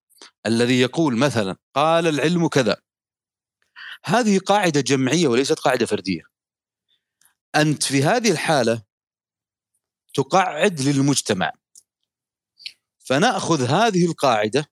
[0.46, 2.78] الذي يقول مثلا قال العلم كذا
[4.06, 6.22] هذه قاعدة جمعية وليست قاعدة فردية
[7.56, 8.82] أنت في هذه الحالة
[10.14, 11.52] تقعد للمجتمع
[13.06, 14.66] فنأخذ هذه القاعدة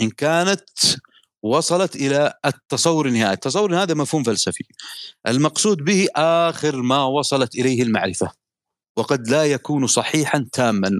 [0.00, 0.64] إن كانت
[1.42, 4.64] وصلت إلى التصور النهائي، التصور هذا مفهوم فلسفي.
[5.26, 8.32] المقصود به آخر ما وصلت إليه المعرفة.
[8.96, 10.90] وقد لا يكون صحيحا تاما،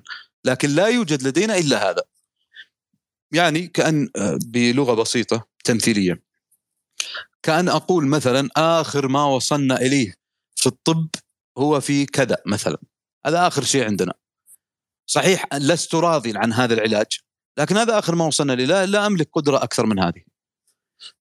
[0.45, 2.03] لكن لا يوجد لدينا إلا هذا.
[3.33, 4.11] يعني كأن
[4.47, 6.23] بلغة بسيطة تمثيلية.
[7.43, 10.15] كأن أقول مثلا آخر ما وصلنا إليه
[10.55, 11.09] في الطب
[11.59, 12.79] هو في كذا مثلا.
[13.27, 14.15] هذا آخر شيء عندنا.
[15.07, 17.07] صحيح لست راضي عن هذا العلاج
[17.59, 20.23] لكن هذا آخر ما وصلنا له لا, لا أملك قدرة أكثر من هذه.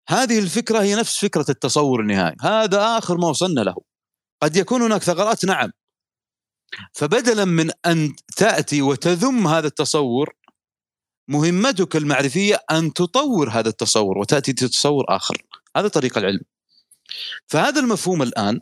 [0.07, 2.36] هذه الفكرة هي نفس فكرة التصور النهائي.
[2.41, 3.75] هذا آخر ما وصلنا له.
[4.41, 5.71] قد يكون هناك ثغرات نعم.
[6.93, 10.34] فبدلا من أن تأتي وتذم هذا التصور
[11.27, 15.45] مهمتك المعرفية أن تطور هذا التصور وتأتي بتصور آخر.
[15.77, 16.41] هذا طريق العلم.
[17.47, 18.60] فهذا المفهوم الآن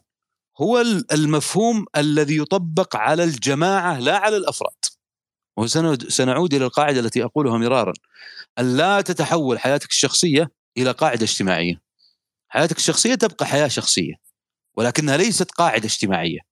[0.61, 4.85] هو المفهوم الذي يطبق على الجماعة لا على الأفراد.
[5.57, 7.93] وسنعود إلى القاعدة التي أقولها مرارا.
[8.59, 11.81] أن لا تتحول حياتك الشخصية إلى قاعدة اجتماعية.
[12.49, 14.13] حياتك الشخصية تبقى حياة شخصية
[14.77, 16.48] ولكنها ليست قاعدة اجتماعية.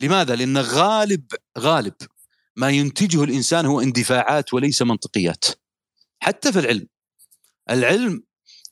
[0.00, 1.26] لماذا؟ لأن غالب
[1.58, 1.94] غالب
[2.56, 5.44] ما ينتجه الإنسان هو اندفاعات وليس منطقيات.
[6.22, 6.86] حتى في العلم.
[7.70, 8.22] العلم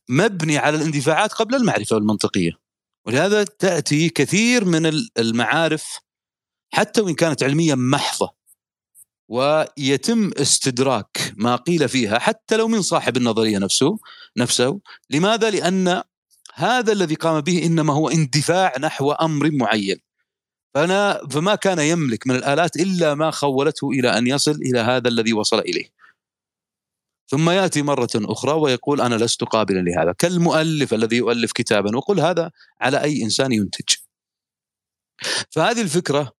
[0.09, 2.53] مبني على الاندفاعات قبل المعرفة والمنطقية.
[3.07, 4.87] ولهذا تأتي كثير من
[5.19, 5.99] المعارف
[6.75, 8.35] حتى وإن كانت علميا محضة.
[9.29, 13.99] ويتم استدراك ما قيل فيها حتى لو من صاحب النظرية نفسه
[14.37, 14.81] نفسه.
[15.11, 16.03] لماذا؟ لأن
[16.55, 19.97] هذا الذي قام به إنما هو اندفاع نحو أمر معين.
[20.75, 25.33] فأنا فما كان يملك من الآلات إلا ما خولته إلى أن يصل إلى هذا الذي
[25.33, 25.89] وصل إليه.
[27.31, 30.13] ثم يأتي مرة أخرى ويقول أنا لست قابلا لهذا.
[30.13, 31.97] كالمؤلف الذي يؤلف كتابا.
[31.97, 33.95] وقل هذا على أي إنسان ينتج.
[35.51, 36.33] فهذه الفكرة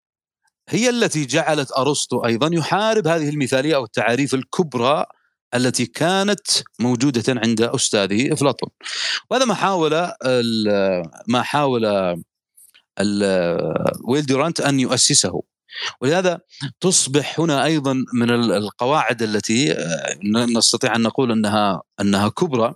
[0.69, 5.05] هي التي جعلت أرسطو أيضا يحارب هذه المثالية أو التعاريف الكبرى
[5.55, 6.47] التي كانت
[6.79, 8.69] موجودة عند أستاذه إفلاطون.
[9.29, 10.11] وهذا ما حاول
[11.27, 11.85] ما حاول
[14.03, 15.41] ويل دورانت أن يؤسسه.
[16.01, 16.41] ولهذا
[16.79, 19.75] تصبح هنا أيضا من القواعد التي
[20.57, 22.73] نستطيع أن نقول أنها أنها كبرى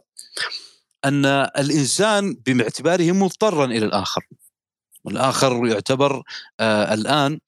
[1.06, 1.26] أن
[1.58, 4.22] الإنسان باعتباره مضطرا إلى الآخر.
[5.04, 6.24] والآخر يعتبر
[6.60, 7.40] آه الآن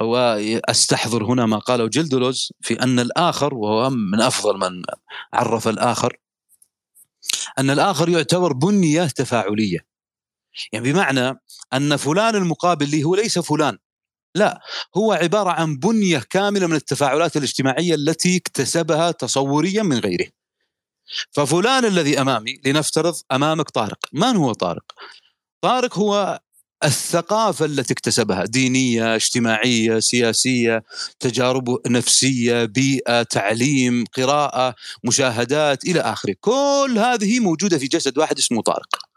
[0.00, 4.82] وأستحضر هنا ما قاله جلدولوز في أن الآخر وهو من أفضل من
[5.34, 6.16] عرف الآخر
[7.58, 9.91] أن الآخر يعتبر بنية تفاعلية.
[10.72, 11.40] يعني بمعنى
[11.72, 13.78] أن فلان المقابل لي هو ليس فلان.
[14.34, 14.60] لا
[14.96, 20.26] هو عبارة عن بنية كاملة من التفاعلات الاجتماعية التي اكتسبها تصوريا من غيره.
[21.30, 23.98] ففلان الذي أمامي لنفترض أمامك طارق.
[24.12, 24.84] من هو طارق؟
[25.60, 26.40] طارق هو
[26.84, 30.84] الثقافة التي اكتسبها دينية اجتماعية سياسية
[31.20, 36.34] تجارب نفسية بيئة تعليم قراءة مشاهدات إلى آخره.
[36.40, 39.11] كل هذه موجودة في جسد واحد اسمه طارق.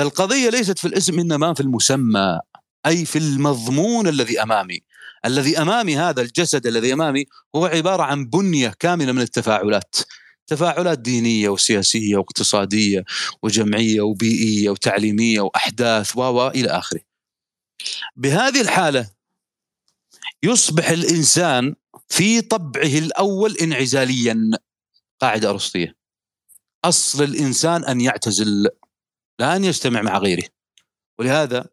[0.00, 2.40] فالقضية ليست في الاسم إنما في المسمى
[2.86, 4.80] أي في المضمون الذي أمامي
[5.24, 7.24] الذي أمامي هذا الجسد الذي أمامي
[7.56, 9.96] هو عبارة عن بنية كاملة من التفاعلات
[10.46, 13.04] تفاعلات دينية وسياسية واقتصادية
[13.42, 17.00] وجمعية وبيئية وتعليمية وأحداث و إلى آخره.
[18.16, 19.10] بهذه الحالة
[20.42, 21.74] يصبح الإنسان
[22.08, 24.50] في طبعه الأول انعزاليا
[25.20, 25.96] قاعدة أرسطية.
[26.84, 28.68] أصل الإنسان أن يعتزل
[29.40, 30.44] لا ان يجتمع مع غيره.
[31.18, 31.68] ولهذا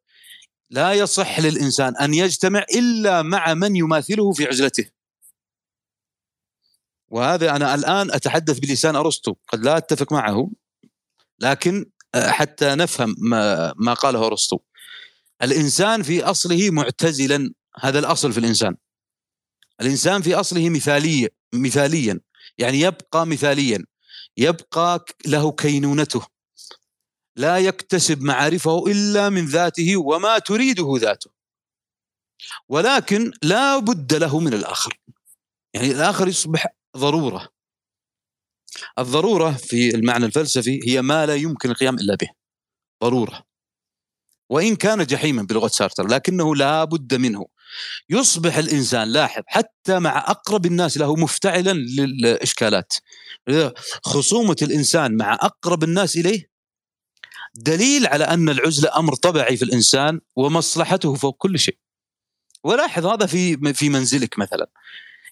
[0.70, 4.92] لا يصح للإنسان أن يجتمع إلا مع من يماثله في عزلته.
[7.10, 10.52] وهذا أنا الآن أتحدث بلسان أرسطو قد لا أتفق معه
[11.40, 14.60] لكن حتى نفهم ما, ما قاله أرسطو
[15.42, 18.76] الإنسان في أصله معتزلا هذا الأصل في الإنسان
[19.82, 22.20] الإنسان في أصله مثالي مثاليا
[22.58, 23.86] يعني يبقى مثاليا
[24.38, 26.37] يبقى له كينونته
[27.38, 31.32] لا يكتسب معارفه إلا من ذاته وما تريده ذاته.
[32.69, 35.00] ولكن لا بد له من الآخر.
[35.73, 36.65] يعني الآخر يصبح
[36.97, 37.50] ضرورة.
[39.00, 42.30] الضرورة في المعنى الفلسفي هي ما لا يمكن القيام إلا به.
[43.04, 43.47] ضرورة.
[44.50, 47.45] وإن كان جحيما بلغة سارتر لكنه لا بد منه.
[48.10, 52.93] يصبح الإنسان لاحظ حتى مع أقرب الناس له مفتعلا للإشكالات.
[54.04, 56.57] خصومة الإنسان مع أقرب الناس إليه
[57.58, 61.78] دليل على أن العزله أمر طبيعي في الإنسان ومصلحته فوق كل شيء.
[62.63, 64.70] ولاحظ هذا في في منزلك مثلا.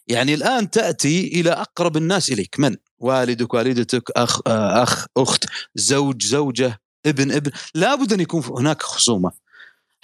[0.07, 2.59] يعني الآن تأتي إلى أقرب الناس إليك.
[2.59, 7.51] من؟ والدك والدتك أخ أخ أخت زوج زوجة ابن ابن.
[7.75, 9.31] لابد أن يكون هناك خصومة.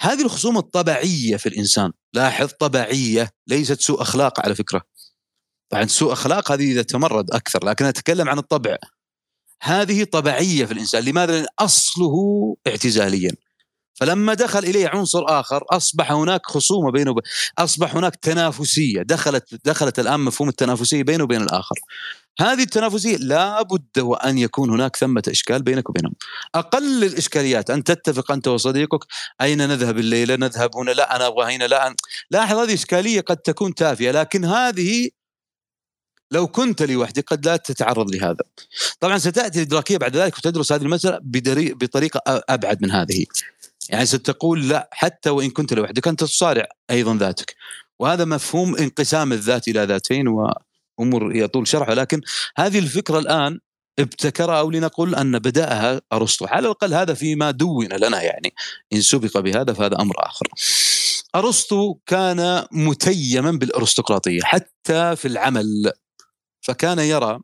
[0.00, 1.92] هذه الخصومة الطبيعية في الإنسان.
[2.12, 3.30] لاحظ طبيعية.
[3.46, 4.82] ليست سوء أخلاق على فكرة.
[5.70, 8.76] طبعا سوء أخلاق هذه إذا تمرد أكثر لكن أتكلم عن الطبع.
[9.62, 11.04] هذه طبيعية في الإنسان.
[11.04, 12.14] لماذا؟ لأن أصله
[12.66, 13.30] اعتزاليا.
[13.94, 17.22] فلما دخل إليه عنصر آخر أصبح هناك خصومة بينه وبين
[17.58, 19.02] أصبح هناك تنافسية.
[19.02, 21.74] دخلت دخلت الآن مفهوم التنافسية بينه وبين الآخر.
[22.40, 26.14] هذه التنافسية لا بد وان يكون هناك ثمة إشكال بينك وبينهم.
[26.54, 29.04] أقل الإشكاليات أن تتفق أنت وصديقك
[29.40, 31.96] أين نذهب الليلة؟ نذهب هنا؟ لا أنا أبغى هنا لا أنا.
[32.30, 35.10] لاحظ هذه إشكالية قد تكون تافهة لكن هذه
[36.32, 38.44] لو كنت لوحدي قد لا تتعرض لهذا.
[39.00, 41.18] طبعا ستأتي الادراكيه بعد ذلك وتدرس هذه المسألة
[41.74, 43.26] بطريقة أبعد من هذه.
[43.88, 47.54] يعني ستقول لا حتى وإن كنت لوحدك أنت تصارع أيضا ذاتك.
[47.98, 51.94] وهذا مفهوم انقسام الذات إلى ذاتين وأمور يطول شرحه.
[51.94, 52.20] لكن
[52.56, 53.58] هذه الفكرة الآن
[53.98, 56.46] ابتكرها أو لنقل أن بدأها أرسطو.
[56.46, 58.54] على الأقل هذا فيما دون لنا يعني.
[58.92, 60.48] إن سبق بهذا فهذا أمر آخر.
[61.34, 65.92] أرسطو كان متيما بالأرستقراطية حتى في العمل.
[66.62, 67.40] فكان يرى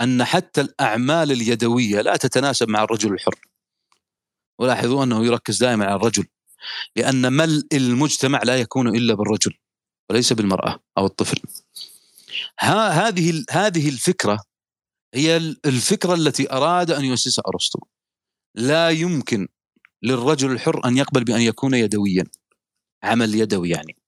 [0.00, 3.40] أن حتى الأعمال اليدوية لا تتناسب مع الرجل الحر.
[4.58, 6.26] ولاحظوا أنه يركز دائما على الرجل
[6.96, 9.54] لأن ملء المجتمع لا يكون إلا بالرجل
[10.10, 11.40] وليس بالمرأة أو الطفل.
[12.60, 14.44] ها هذه هذه الفكرة
[15.14, 17.80] هي الفكرة التي أراد أن يؤسسها أرسطو.
[18.54, 19.48] لا يمكن
[20.02, 22.24] للرجل الحر أن يقبل بأن يكون يدويا
[23.02, 23.99] عمل يدوي يعني.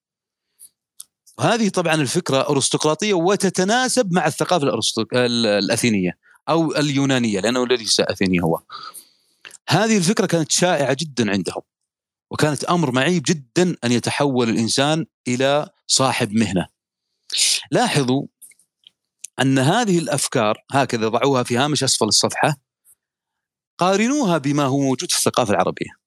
[1.40, 4.81] هذه طبعا الفكرة أرستقراطية وتتناسب مع الثقافة
[5.14, 6.18] الأثينية
[6.49, 8.62] أو اليونانية لأنه ليس أثيني هو.
[9.68, 11.62] هذه الفكرة كانت شائعة جدا عندهم
[12.31, 16.66] وكانت أمر معيب جدا أن يتحول الإنسان إلى صاحب مهنة.
[17.71, 18.27] لاحظوا
[19.40, 22.57] أن هذه الأفكار هكذا ضعوها في هامش أسفل الصفحة
[23.79, 26.02] قارنوها بما هو موجود في الثقافة العربية.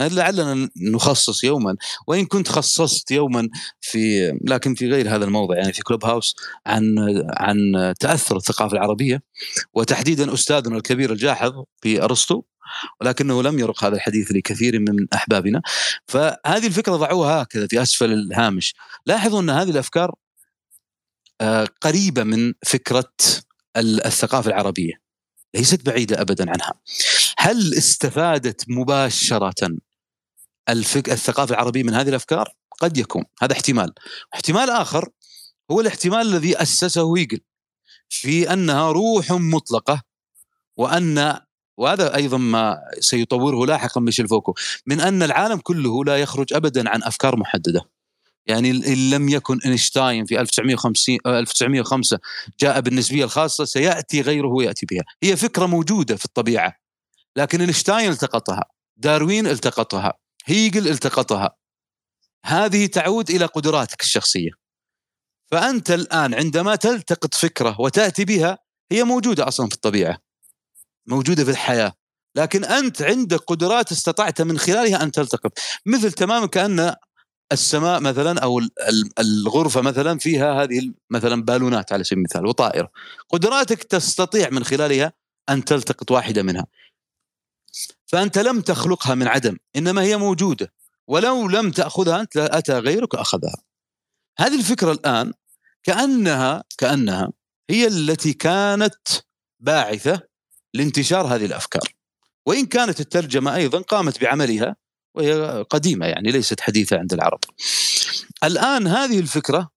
[0.00, 1.76] لعلنا نخصص يوما.
[2.06, 3.48] وإن كنت خصصت يوما
[3.80, 6.94] في لكن في غير هذا الموضع يعني في كلوب هاوس عن
[7.30, 9.22] عن تأثر الثقافة العربية.
[9.74, 12.42] وتحديدا أستاذنا الكبير الجاحظ في أرسطو
[13.00, 15.62] ولكنه لم يرق هذا الحديث لكثير من أحبابنا.
[16.06, 18.74] فهذه الفكرة ضعوها هكذا في أسفل الهامش.
[19.06, 20.14] لاحظوا أن هذه الأفكار
[21.40, 23.12] آه، قريبة من فكرة
[23.76, 24.92] الثقافة العربية.
[25.54, 26.72] ليست بعيدة ابدا عنها.
[27.38, 29.76] هل استفادت مباشرة
[30.68, 31.10] الفك...
[31.10, 33.24] الثقافة العربية من هذه الأفكار؟ قد يكون.
[33.42, 33.92] هذا احتمال.
[34.34, 35.08] احتمال آخر
[35.70, 37.40] هو الاحتمال الذي أسسه هيجل
[38.08, 40.02] في أنها روح مطلقة
[40.76, 41.40] وأن
[41.78, 44.54] وهذا أيضا ما سيطوره لاحقا ميشيل فوكو
[44.86, 47.80] من أن العالم كله لا يخرج ابدا عن أفكار محددة.
[48.46, 52.18] يعني ان لم يكن إينشتاين في 1950 1905
[52.60, 55.04] جاء بالنسبية الخاصة سيأتي غيره ويأتي بها.
[55.22, 56.72] هي فكرة موجودة في الطبيعة
[57.36, 58.64] لكن إينشتاين التقطها
[58.96, 60.12] داروين التقطها.
[60.46, 61.56] هيجل التقطها.
[62.44, 64.50] هذه تعود إلى قدراتك الشخصية.
[65.50, 68.58] فأنت الآن عندما تلتقط فكرة وتأتي بها
[68.92, 70.18] هي موجودة أصلا في الطبيعة.
[71.06, 71.92] موجودة في الحياة.
[72.36, 75.58] لكن أنت عندك قدرات استطعت من خلالها أن تلتقط.
[75.86, 76.94] مثل تماما كأن
[77.52, 78.62] السماء مثلا أو
[79.18, 82.90] الغرفة مثلا فيها هذه مثلا بالونات على سبيل المثال وطائره
[83.28, 85.12] قدراتك تستطيع من خلالها
[85.48, 86.66] أن تلتقط واحدة منها.
[88.06, 90.72] فأنت لم تخلقها من عدم إنما هي موجودة.
[91.08, 93.62] ولو لم تأخذها أنت أتى غيرك اخذها
[94.38, 95.32] هذه الفكرة الآن
[95.82, 97.32] كأنها كأنها
[97.70, 98.96] هي التي كانت
[99.60, 100.20] باعثة
[100.74, 101.94] لانتشار هذه الأفكار.
[102.46, 104.76] وإن كانت الترجمة أيضا قامت بعملها
[105.14, 107.40] وهي قديمة يعني ليست حديثة عند العرب.
[108.44, 109.75] الآن هذه الفكرة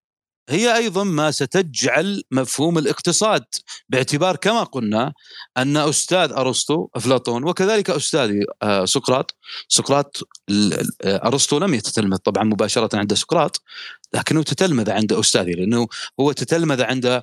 [0.49, 3.45] هي أيضا ما ستجعل مفهوم الاقتصاد
[3.89, 5.13] باعتبار كما قلنا
[5.57, 10.17] أن أستاذ أرسطو أفلاطون وكذلك أستاذي آه، سقراط سقراط
[11.05, 13.61] أرسطو لم يتتلمذ طبعا مباشرة عند سقراط
[14.13, 15.87] لكنه تتلمذ عند استاذه لأنه
[16.19, 17.21] هو تتلمذ عند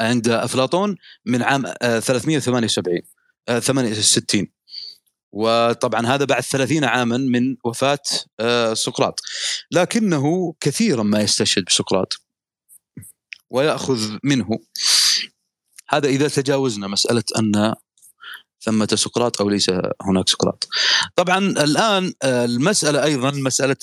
[0.00, 3.00] عند أفلاطون من عام 378
[3.48, 4.46] آه، 68
[5.32, 8.02] وطبعا هذا بعد ثلاثين عاما من وفاة
[8.40, 9.20] آه، سقراط.
[9.70, 12.29] لكنه كثيرا ما يستشهد بسقراط.
[13.50, 14.58] ويأخذ منه.
[15.88, 17.74] هذا إذا تجاوزنا مسألة أن
[18.62, 19.70] ثمة سقراط أو ليس
[20.02, 20.68] هناك سقراط.
[21.16, 23.76] طبعا الآن المسألة أيضا مسألة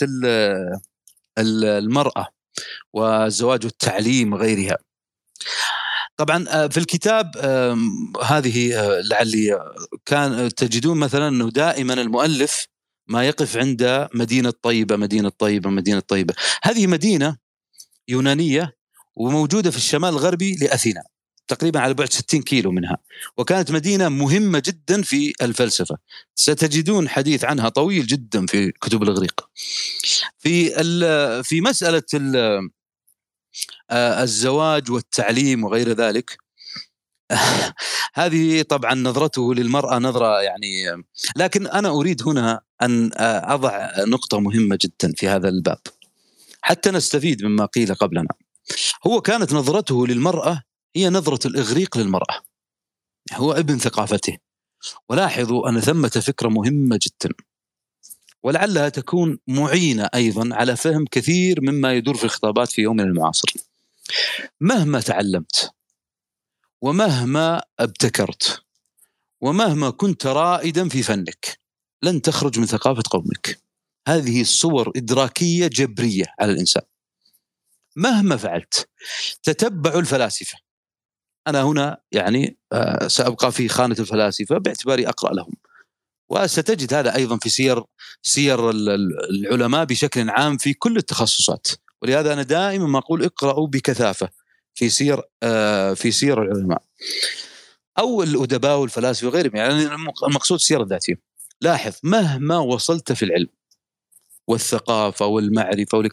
[1.39, 2.27] المرأة
[2.93, 4.77] والزواج والتعليم وغيرها
[6.17, 7.37] طبعا في الكتاب
[8.23, 9.73] هذه لعلي
[10.05, 12.67] كان تجدون مثلا أنه دائما المؤلف
[13.07, 16.33] ما يقف عند مدينة طيبة مدينة طيبة مدينة طيبة.
[16.63, 17.37] هذه مدينة
[18.07, 18.76] يونانية
[19.17, 21.03] وموجودة في الشمال الغربي لأثينا
[21.47, 22.97] تقريبا على بعد 60 كيلو منها.
[23.37, 25.97] وكانت مدينة مهمة جدا في الفلسفة.
[26.35, 29.49] ستجدون حديث عنها طويل جدا في كتب الإغريق.
[30.39, 30.69] في
[31.43, 32.03] في مسألة
[33.89, 36.37] آه، الزواج والتعليم وغير ذلك
[38.13, 41.03] هذه طبعا نظرته للمرأة نظرة يعني
[41.35, 43.11] لكن أنا أريد هنا أن
[43.43, 45.79] أضع نقطة مهمة جدا في هذا الباب.
[46.61, 48.46] حتى نستفيد مما قيل قبلنا.
[49.07, 50.63] هو كانت نظرته للمرأة
[50.95, 52.41] هي نظرة الإغريق للمرأة.
[53.33, 54.37] هو ابن ثقافته.
[55.09, 57.33] ولاحظوا أن ثمة فكرة مهمة جدا.
[58.43, 63.53] ولعلها تكون معينة أيضا على فهم كثير مما يدور في الخطابات في يومنا المعاصر.
[64.61, 65.71] مهما تعلمت
[66.81, 68.63] ومهما ابتكرت
[69.41, 71.59] ومهما كنت رائدا في فنك
[72.03, 73.61] لن تخرج من ثقافة قومك.
[74.07, 76.83] هذه صور إدراكية جبرية على الإنسان.
[77.97, 78.89] مهما فعلت
[79.43, 80.57] تتبعوا الفلاسفة.
[81.47, 85.53] أنا هنا يعني آه، سأبقى في خانة الفلاسفة باعتباري أقرأ لهم.
[86.29, 87.83] وستجد هذا أيضا في سير
[88.21, 88.69] سير
[89.29, 91.67] العلماء بشكل عام في كل التخصصات.
[92.01, 94.29] ولهذا أنا دائما ما أقول اقرأوا بكثافة
[94.73, 96.81] في سير آه، في سير العلماء.
[97.99, 99.85] أو الادباء والفلاسفه وغيرهم يعني
[100.23, 101.21] المقصود السيره الذاتيه
[101.61, 103.47] لاحظ مهما وصلت في العلم
[104.47, 106.03] والثقافة والمعرفة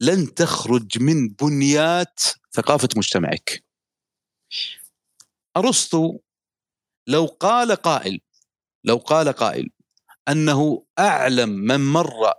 [0.00, 2.20] لن تخرج من بنيات
[2.52, 3.64] ثقافة مجتمعك.
[5.56, 6.18] أرسطو
[7.06, 8.20] لو قال قائل
[8.84, 9.70] لو قال قائل
[10.28, 12.34] أنه أعلم من مر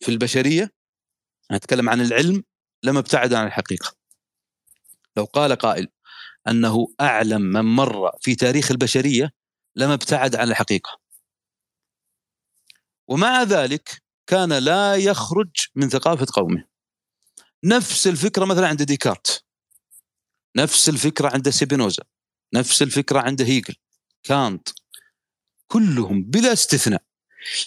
[0.00, 0.70] في البشرية
[1.52, 2.44] نتكلم عن العلم
[2.82, 3.96] لما أبتعد عن الحقيقة.
[5.16, 5.88] لو قال قائل
[6.48, 9.30] أنه أعلم من مر في تاريخ البشرية
[9.76, 11.00] لما أبتعد عن الحقيقة.
[13.08, 16.64] ومع ذلك كان لا يخرج من ثقافة قومه.
[17.64, 19.44] نفس الفكرة مثلا عند ديكارت.
[20.56, 22.02] نفس الفكرة عند سيبينوزا.
[22.54, 23.74] نفس الفكرة عند هيجل.
[24.22, 24.68] كانت.
[25.66, 27.02] كلهم بلا استثناء.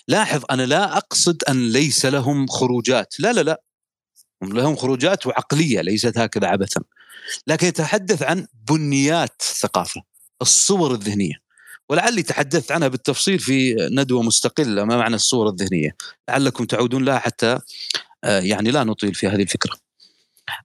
[0.07, 3.19] لاحظ أنا لا أقصد أن ليس لهم خروجات.
[3.19, 3.63] لا لا لا.
[4.41, 6.81] لهم خروجات وعقلية ليست هكذا عبثا.
[7.47, 10.01] لكن يتحدث عن بنيات ثقافة.
[10.41, 11.40] الصور الذهنية.
[11.91, 15.95] ولعلي تحدثت عنها بالتفصيل في ندوة مستقلة ما معنى الصور الذهنية.
[16.29, 17.59] لعلكم تعودون لها حتى
[18.23, 19.77] آه، يعني لا نطيل في هذه الفكرة.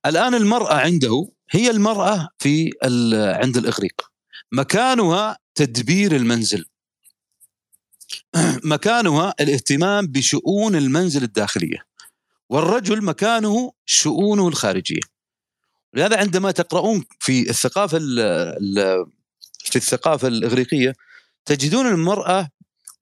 [0.07, 2.70] الآن المرأة عنده هي المرأة في
[3.43, 3.93] عند الإغريق.
[4.53, 6.64] مكانها تدبير المنزل.
[8.74, 11.87] مكانها الاهتمام بشؤون المنزل الداخلية.
[12.49, 15.01] والرجل مكانه شؤونه الخارجية.
[15.95, 17.99] لهذا عندما تقرؤون في الثقافة
[19.64, 20.93] في الثقافة الإغريقية
[21.47, 22.49] تجدون المرأة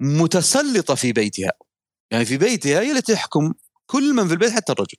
[0.01, 1.53] متسلطة في بيتها.
[2.11, 3.55] يعني في بيتها هي التي تحكم
[3.87, 4.99] كل من في البيت حتى الرجل.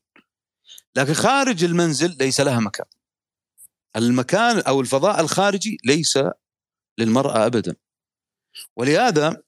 [0.96, 2.86] لكن خارج المنزل ليس لها مكان.
[3.96, 6.20] المكان أو الفضاء الخارجي ليس
[6.98, 7.76] للمرأة ابدا.
[8.76, 9.42] ولهذا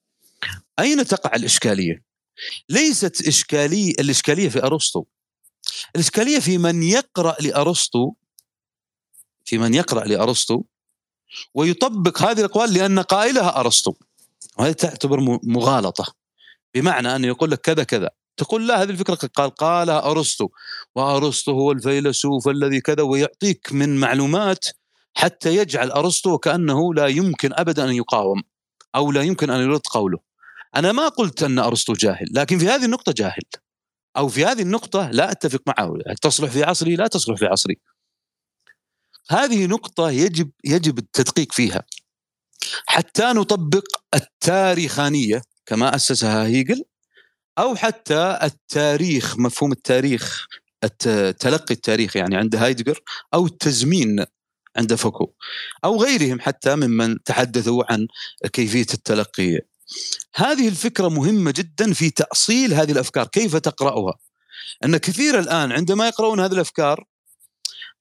[0.79, 2.03] أين تقع الإشكالية؟
[2.69, 5.05] ليست اشكاليه الإشكالية في أرسطو.
[5.95, 8.13] الإشكالية في من يقرأ لأرسطو
[9.45, 10.63] في من يقرأ لأرسطو
[11.53, 13.93] ويطبق هذه الأقوال لأن قائلها أرسطو.
[14.59, 16.05] وهذه تعتبر مغالطة.
[16.75, 18.09] بمعنى أنه يقول لك كذا كذا.
[18.37, 20.49] تقول لا هذه الفكرة قال قالها أرسطو.
[20.95, 24.65] وأرسطو هو الفيلسوف الذي كذا ويعطيك من معلومات
[25.15, 28.43] حتى يجعل أرسطو وكانه لا يمكن ابدا أن يقاوم
[28.95, 30.19] أو لا يمكن أن يرد قوله.
[30.75, 33.43] أنا ما قلت أن أرسطو جاهل لكن في هذه النقطة جاهل.
[34.17, 35.93] أو في هذه النقطة لا أتفق معه.
[36.21, 37.77] تصلح في عصري لا تصلح في عصري.
[39.29, 41.83] هذه نقطة يجب يجب التدقيق فيها.
[42.85, 46.83] حتى نطبق التاريخانية كما أسسها هيجل
[47.59, 50.47] أو حتى التاريخ مفهوم التاريخ
[51.39, 52.99] تلقي التاريخ يعني عند هايدجر
[53.33, 54.25] أو التزمين
[54.77, 55.33] عند فوكو
[55.85, 58.07] أو غيرهم حتى ممن تحدثوا عن
[58.53, 59.59] كيفية التلقي.
[60.35, 63.27] هذه الفكرة مهمة جدا في تأصيل هذه الأفكار.
[63.27, 64.13] كيف تقرأها؟
[64.85, 67.05] أن كثير الآن عندما يقرؤون هذه الأفكار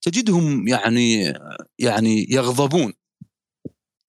[0.03, 1.35] تجدهم يعني
[1.79, 2.93] يعني يغضبون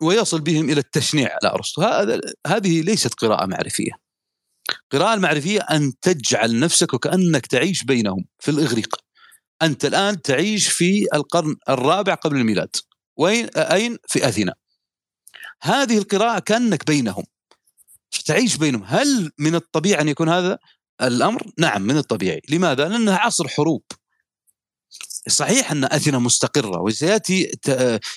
[0.01, 1.38] ويصل بهم إلى التشنيع.
[1.43, 3.91] على أرسطو هذا هذه ليست قراءة معرفية.
[4.83, 8.95] القراءه المعرفيه أن تجعل نفسك وكأنك تعيش بينهم في الإغريق.
[9.61, 12.75] أنت الآن تعيش في القرن الرابع قبل الميلاد.
[13.17, 14.53] وين؟ أين؟ في أثينا.
[15.61, 17.23] هذه القراءة كأنك بينهم.
[18.25, 18.83] تعيش بينهم.
[18.85, 20.57] هل من الطبيعي أن يكون هذا
[21.01, 22.41] الأمر؟ نعم من الطبيعي.
[22.49, 23.83] لماذا؟ لأنها عصر حروب.
[25.28, 27.51] صحيح أن اثينا مستقرة وسيأتي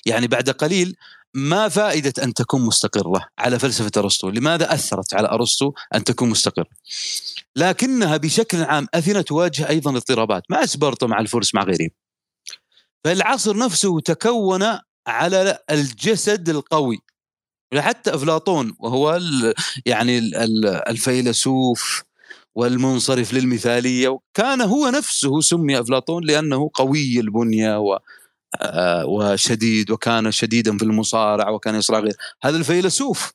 [0.07, 0.97] يعني بعد قليل
[1.35, 6.67] ما فائدة أن تكون مستقرة على فلسفة أرسطو؟ لماذا أثرت على أرسطو أن تكون مستقرة؟
[7.57, 11.91] لكنها بشكل عام اثينا تواجه أيضا اضطرابات مع سبارتا مع الفرس مع غيرهم.
[13.05, 16.99] فالعصر نفسه تكون على الجسد القوي
[17.75, 19.21] حتى أفلاطون وهو
[19.87, 20.19] يعني
[20.89, 22.03] الفيلسوف
[22.55, 27.99] والمنصرف للمثالية كان هو نفسه سمي أفلاطون لأنه قوي البنية و
[28.61, 32.17] آه، وشديد وكان شديدا في المصارع وكان يصرع غير.
[32.43, 33.33] هذا الفيلسوف.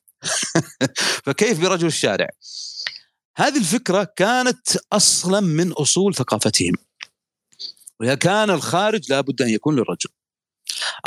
[1.24, 2.28] فكيف برجل الشارع؟
[3.36, 6.72] هذه الفكرة كانت أصلا من أصول ثقافتهم.
[8.00, 10.10] وكان الخارج لابد أن يكون للرجل.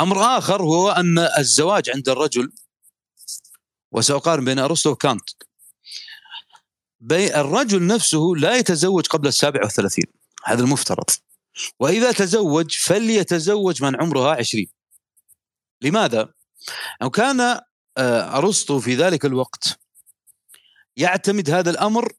[0.00, 2.52] أمر آخر هو أن الزواج عند الرجل
[3.92, 5.30] وسأقارن بين أرسطو وكانت.
[7.12, 10.04] الرجل نفسه لا يتزوج قبل السابع والثلاثين.
[10.44, 11.04] هذا المفترض.
[11.80, 14.68] وإذا تزوج فليتزوج من عمرها عشرين.
[15.82, 16.28] لماذا؟
[17.02, 17.40] أو كان
[17.98, 19.80] آه، أرسطو في ذلك الوقت
[20.96, 22.12] يعتمد هذا الأمر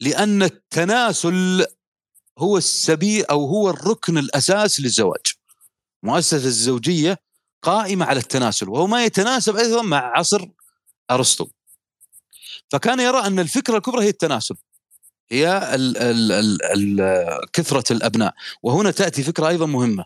[0.00, 1.66] لأن التناسل
[2.38, 5.26] هو السبيل أو هو الركن الأساس للزواج.
[6.02, 7.18] مؤسسة الزوجية
[7.62, 10.48] قائمة على التناسل وهو ما يتناسب أيضا مع عصر
[11.10, 11.48] أرسطو.
[12.72, 14.54] فكان يرى أن الفكرة الكبرى هي التناسل
[15.30, 20.04] هي ال ال ال ال كثرة الأبناء وهنا تأتي فكرة أيضا مهمة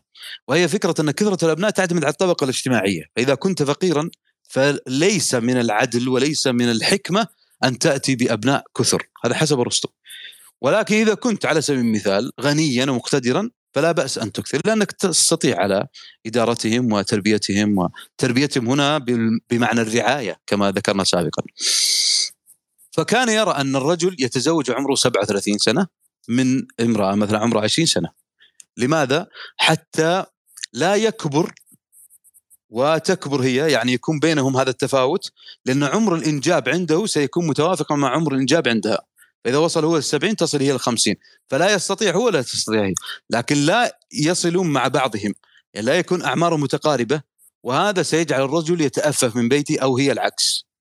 [0.49, 4.11] وهي فكرة أن كثرة الأبناء تعتمد على الطبقة الاجتماعية فإذا كنت فقيرا
[4.43, 7.27] فليس من العدل وليس من الحكمة
[7.65, 9.89] أن تأتي بأبناء كثر هذا حسب أرسطو.
[10.61, 15.87] ولكن إذا كنت على سبيل المثال غنيا ومقتدرا فلا بأس أن تكثر لأنك تستطيع على
[16.27, 18.99] إدارتهم وتربيتهم وتربيتهم هنا
[19.51, 21.43] بمعنى الرعاية كما ذكرنا سابقا.
[22.95, 25.87] فكان يرى أن الرجل يتزوج عمره 37 سنة
[26.29, 28.09] من امرأة مثلا عمرها 20 سنة.
[28.77, 29.27] لماذا؟
[29.57, 30.25] حتى
[30.73, 31.55] لا يكبر
[32.71, 35.33] وتكبر هي يعني يكون بينهم هذا التفاوت
[35.67, 38.99] لأن عمر الإنجاب عنده سيكون متوافقا مع عمر الإنجاب عندها.
[39.45, 41.17] فإذا وصل هو السبعين تصل هي الخمسين.
[41.49, 42.95] فلا يستطيع هو لا تستطيع هي.
[43.31, 45.35] لكن لا يصلون مع بعضهم.
[45.75, 47.23] يعني لا يكون أعمارهم متقاربة
[47.63, 50.74] وهذا سيجعل الرجل يتأفف من بيته أو هي العكس.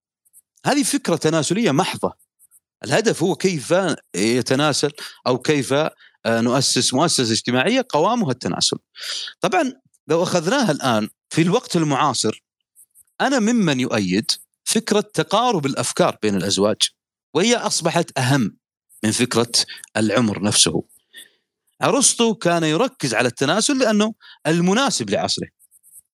[0.65, 2.13] هذه فكرة تناسلية محضة.
[2.83, 3.73] الهدف هو كيف
[4.15, 4.91] يتناسل
[5.27, 8.77] أو كيف آه، نؤسس مؤسسة اجتماعية قوامها التناسل.
[9.41, 9.73] طبعا
[10.07, 12.43] لو أخذناها الآن في الوقت المعاصر
[13.21, 14.31] أنا ممن يؤيد
[14.63, 16.77] فكرة تقارب الأفكار بين الأزواج
[17.33, 18.57] وهي أصبحت أهم
[19.03, 19.51] من فكرة
[19.97, 20.83] العمر نفسه.
[21.83, 24.13] أرسطو كان يركز على التناسل لأنه
[24.47, 25.47] المناسب لعصره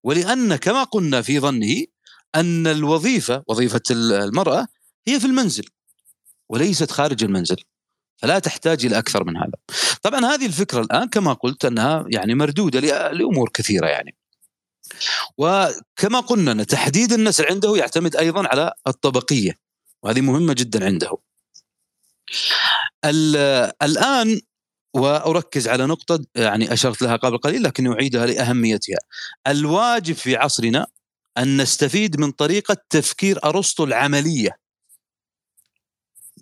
[0.03, 1.85] ولأن كما قلنا في ظنه
[2.35, 4.67] أن الوظيفة وظيفة المرأة
[5.07, 5.65] هي في المنزل
[6.49, 7.57] وليست خارج المنزل
[8.17, 9.53] فلا تحتاج إلى أكثر من هذا.
[10.01, 12.79] طبعا هذه الفكرة الآن كما قلت أنها يعني مردودة
[13.11, 14.15] لأمور كثيرة يعني.
[15.37, 19.55] وكما قلنا أن تحديد النسل عنده يعتمد أيضا على الطبقية
[20.03, 21.17] وهذه مهمة جدا عنده.
[23.83, 24.41] الآن
[24.93, 28.97] وأركز على نقطة يعني أشرت لها قبل قليل لكن أعيدها لأهميتها.
[29.47, 30.87] الواجب في عصرنا
[31.39, 34.59] أن نستفيد من طريقة تفكير أرسطو العملية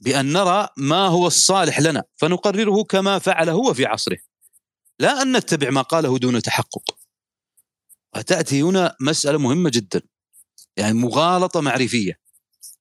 [0.02, 4.18] بأن نرى ما هو الصالح لنا فنقرره كما فعل هو في عصره.
[5.00, 6.98] لا أن نتبع ما قاله دون تحقق.
[8.16, 10.02] وتأتي هنا مسألة مهمة جدا
[10.78, 12.20] يعني مغالطة معرفية.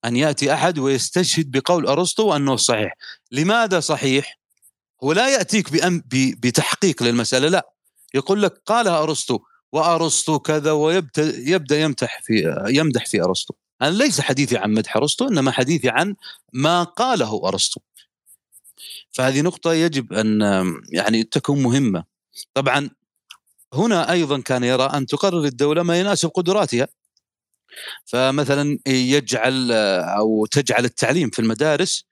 [0.04, 2.94] أن يأتي أحد ويستشهد بقول أرسطو أنه صحيح.
[3.30, 4.38] لماذا صحيح؟
[5.04, 7.72] هو لا يأتيك بأم بتحقيق للمسألة لا.
[8.14, 9.38] يقول لك قالها أرسطو
[9.76, 10.72] وأرسطو كذا
[11.18, 13.54] يبدأ يمدح في يمدح في أرسطو.
[13.82, 16.14] أنا ليس حديثي عن مدح أرسطو إنما حديثي عن
[16.52, 17.80] ما قاله أرسطو.
[19.10, 20.40] فهذه نقطة يجب أن
[20.92, 22.04] يعني تكون مهمة.
[22.54, 22.90] طبعا
[23.74, 26.88] هنا أيضا كان يرى أن تقرر الدولة ما يناسب قدراتها.
[28.04, 29.72] فمثلا يجعل
[30.18, 32.04] أو تجعل التعليم في المدارس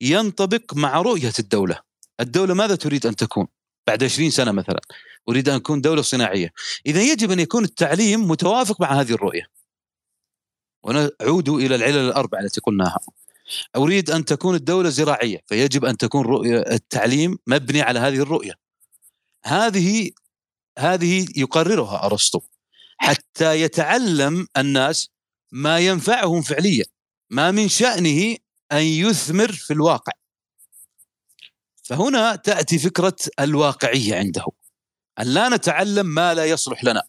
[0.00, 1.78] ينطبق مع رؤية الدولة.
[2.20, 3.46] الدولة ماذا تريد أن تكون؟
[3.86, 4.80] بعد 20 سنة مثلا.
[5.28, 6.52] أريد أن أكون دولة صناعية.
[6.86, 9.46] إذا يجب أن يكون التعليم متوافق مع هذه الرؤية.
[10.82, 12.98] ونعود إلى العلل الأربعة التي قلناها.
[13.76, 18.52] أريد أن تكون الدولة زراعية فيجب أن تكون رؤية التعليم مبني على هذه الرؤية.
[19.44, 20.10] هذه
[20.78, 22.40] هذه يقررها أرسطو.
[22.98, 25.10] حتى يتعلم الناس
[25.52, 26.84] ما ينفعهم فعليا
[27.30, 28.36] ما من شأنه
[28.72, 30.12] أن يثمر في الواقع.
[31.82, 34.44] فهنا تأتي فكرة الواقعية عنده.
[35.20, 37.02] أن لا نتعلم ما لا يصلح لنا.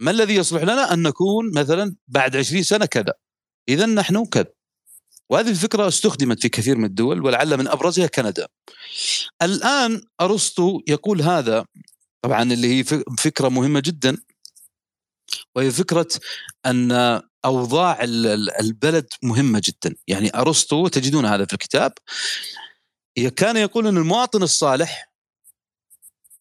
[0.00, 3.12] ما الذي يصلح لنا؟ أن نكون مثلا بعد عشرين سنة كذا.
[3.68, 4.52] إذا نحن كذا.
[5.30, 8.48] وهذه الفكرة استخدمت في كثير من الدول ولعل من أبرزها كندا.
[9.42, 11.66] الآن أرسطو يقول هذا
[12.24, 12.84] طبعا اللي هي
[13.18, 14.16] فكرة مهمة جدا
[15.56, 16.08] وهي فكرة
[16.66, 16.92] أن
[17.44, 17.98] أوضاع
[18.60, 19.96] البلد مهمة جدا.
[20.08, 21.92] يعني أرسطو تجدون هذا في الكتاب
[23.36, 25.13] كان يقول إن المواطن الصالح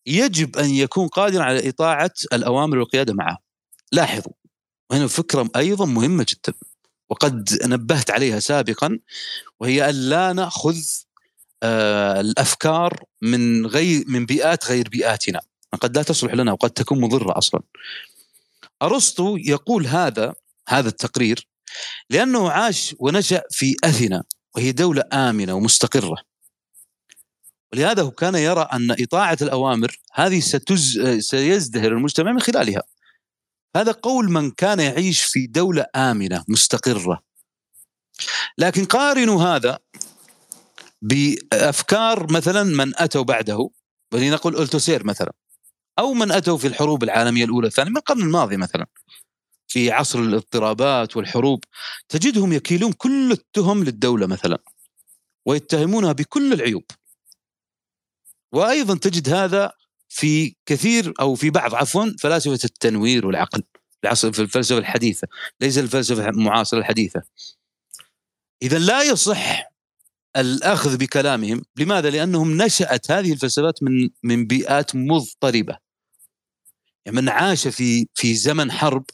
[0.05, 3.37] يجب أن يكون قادرا على إطاعة الأوامر والقيادة معه.
[3.91, 4.33] لاحظوا
[4.89, 6.57] وهنا فكرة أيضا مهمة جدا
[7.09, 8.99] وقد نبهت عليها سابقا
[9.59, 10.77] وهي أن لا نأخذ
[11.63, 15.41] آه، الأفكار من غير من بيئات غير بيئاتنا.
[15.81, 17.61] قد لا تصلح لنا وقد تكون مضرة أصلا.
[18.81, 20.33] أرسطو يقول هذا
[20.69, 21.47] هذا التقرير
[22.09, 24.23] لأنه عاش ونشأ في أثينا
[24.55, 26.32] وهي دولة آمنة ومستقرة.
[27.73, 30.99] ولهذا هو كان يرى أن إطاعة الأوامر هذه ستز...
[31.19, 32.83] سيزدهر المجتمع من خلالها.
[33.75, 37.23] هذا قول من كان يعيش في دولة آمنة مستقرة.
[38.57, 39.79] لكن قارنوا هذا
[41.01, 43.69] بأفكار مثلا من أتوا بعده
[44.13, 45.33] ولنقل ألتوسير مثلا
[45.99, 48.85] أو من أتوا في الحروب العالمية الأولى والثانيه من القرن الماضي مثلا
[49.67, 51.63] في عصر الاضطرابات والحروب.
[52.09, 54.57] تجدهم يكيلون كل التهم للدولة مثلا
[55.45, 56.83] ويتهمونها بكل العيوب.
[58.53, 59.71] وأيضا تجد هذا
[60.09, 63.63] في كثير أو في بعض عفوا فلاسفة التنوير والعقل
[64.15, 65.27] في الفلسفة الحديثة
[65.61, 67.21] ليس الفلسفة المعاصرة الحديثة.
[68.61, 69.73] اذا لا يصح
[70.35, 71.61] الأخذ بكلامهم.
[71.77, 75.77] لماذا؟ لأنهم نشأت هذه الفلسفات من من بيئات مضطربة.
[77.05, 79.05] يعني من عاش في في زمن حرب.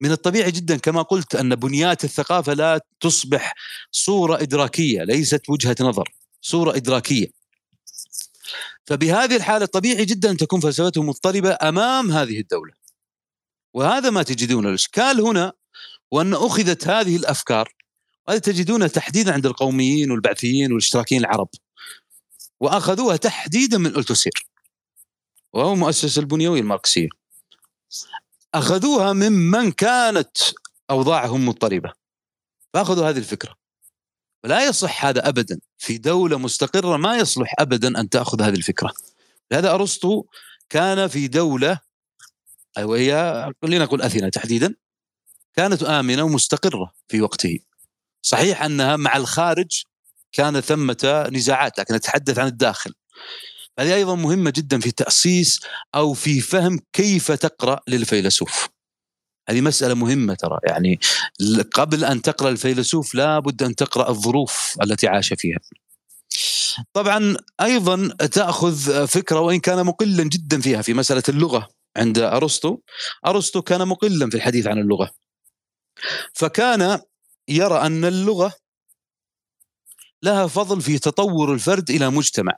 [0.00, 3.54] من الطبيعي جدا كما قلت أن بنيات الثقافة لا تصبح
[3.90, 6.08] صورة إدراكية ليست وجهة نظر
[6.40, 7.37] صورة إدراكية.
[8.86, 12.72] فبهذه الحالة طبيعي جدا أن تكون فلسفتهم مضطربة أمام هذه الدولة.
[13.74, 14.66] وهذا ما تجدون.
[14.66, 15.52] الإشكال هنا
[16.10, 17.74] وأن أخذت هذه الأفكار
[18.28, 21.48] وهذا تجدونها تحديدا عند القوميين والبعثيين والاشتراكيين العرب
[22.60, 24.46] وأخذوها تحديدا من ألتوسير
[25.52, 27.08] وهو مؤسس البنيوي الماركسية.
[28.54, 30.38] أخذوها ممن كانت
[30.90, 31.92] أوضاعهم مضطربة.
[32.74, 33.54] فأخذوا هذه الفكرة.
[34.44, 35.60] لا يصح هذا ابدا.
[35.78, 38.92] في دولة مستقرة ما يصلح ابدا أن تأخذ هذه الفكرة.
[39.52, 40.24] لهذا أرسطو
[40.68, 41.80] كان في دولة
[42.78, 44.74] وهي نقول أثينا تحديدا
[45.56, 47.58] كانت آمنة ومستقرة في وقته.
[48.22, 49.82] صحيح أنها مع الخارج
[50.32, 52.94] كان ثمة نزاعات لكن نتحدث عن الداخل.
[53.78, 55.60] هذه أيضا مهمة جدا في تأسيس
[55.94, 58.68] أو في فهم كيف تقرأ للفيلسوف.
[59.48, 60.58] هذه مسألة مهمة ترى.
[60.68, 61.00] يعني
[61.74, 65.58] قبل أن تقرأ الفيلسوف لا بد أن تقرأ الظروف التي عاش فيها.
[66.92, 72.78] طبعا أيضا تأخذ فكرة وإن كان مقلا جدا فيها في مسألة اللغة عند أرسطو.
[73.26, 75.10] أرسطو كان مقلا في الحديث عن اللغة.
[76.34, 77.00] فكان
[77.48, 78.52] يرى أن اللغة
[80.22, 82.52] لها فضل في تطور الفرد إلى مجتمع.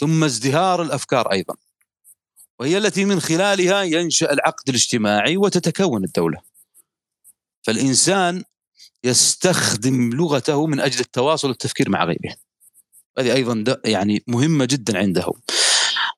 [0.00, 1.54] ثم ازدهار الأفكار أيضا.
[2.62, 6.40] وهي التي من خلالها ينشأ العقد الاجتماعي وتتكون الدولة.
[7.62, 8.44] فالإنسان
[9.04, 12.36] يستخدم لغته من أجل التواصل والتفكير مع غيره.
[13.18, 15.26] هذه أيضا يعني مهمة جدا عنده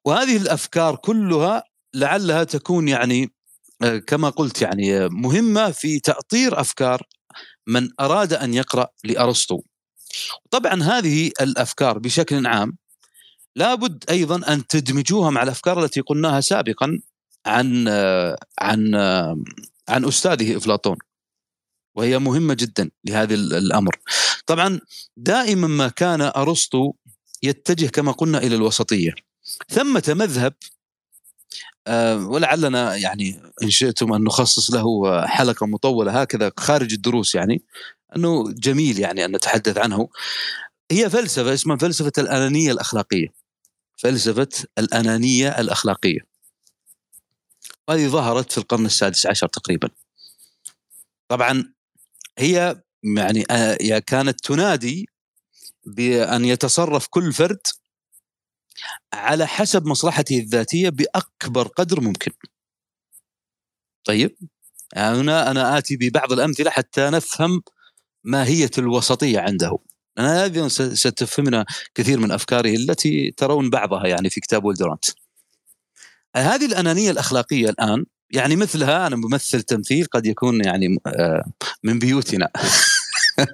[0.05, 1.62] وهذه الأفكار كلها
[1.95, 3.32] لعلها تكون يعني
[3.82, 7.03] آه، كما قلت يعني مهمة في تأطير أفكار
[7.66, 9.62] من أراد أن يقرأ لأرسطو.
[10.51, 12.76] طبعا هذه الأفكار بشكل عام
[13.57, 17.00] لابد أيضا أن تدمجوها مع الأفكار التي قلناها سابقا
[17.46, 17.88] عن
[18.59, 18.94] عن
[19.88, 20.96] عن أستاذه إفلاطون.
[21.96, 23.96] وهي مهمة جدا لهذا الأمر.
[24.46, 24.80] طبعا
[25.16, 26.92] دائما ما كان أرسطو
[27.42, 29.14] يتجه كما قلنا إلى الوسطية.
[29.68, 30.55] ثمة مذهب
[31.86, 37.62] آه، ولعلنا يعني إن شئتم أن نخصص له حلقة مطولة هكذا خارج الدروس يعني
[38.16, 40.09] أنه جميل يعني أن نتحدث عنه.
[40.90, 43.43] هي فلسفة اسمها فلسفة الأنانية الأخلاقية.
[44.05, 44.48] فلسفة
[44.78, 46.20] الأنانية الأخلاقية.
[47.88, 49.88] وهذه ظهرت في القرن السادس عشر تقريبا.
[51.28, 51.74] طبعا
[52.38, 52.82] هي
[53.16, 55.09] يعني آه، كانت تنادي
[55.86, 57.66] بأن يتصرف كل فرد
[59.12, 62.32] على حسب مصلحته الذاتية بأكبر قدر ممكن.
[64.05, 64.36] طيب
[64.96, 67.62] هنا أنا آتي ببعض الأمثلة حتى نفهم
[68.24, 69.78] ماهية الوسطية عنده.
[70.18, 75.04] هذه ستفهمنا كثير من افكاره التي ترون بعضها يعني في كتاب ولدرانت
[76.36, 81.44] هذه الأنانية الأخلاقية الآن يعني مثلها أنا ممثل تمثيل قد يكون يعني آه،
[81.82, 82.48] من بيوتنا.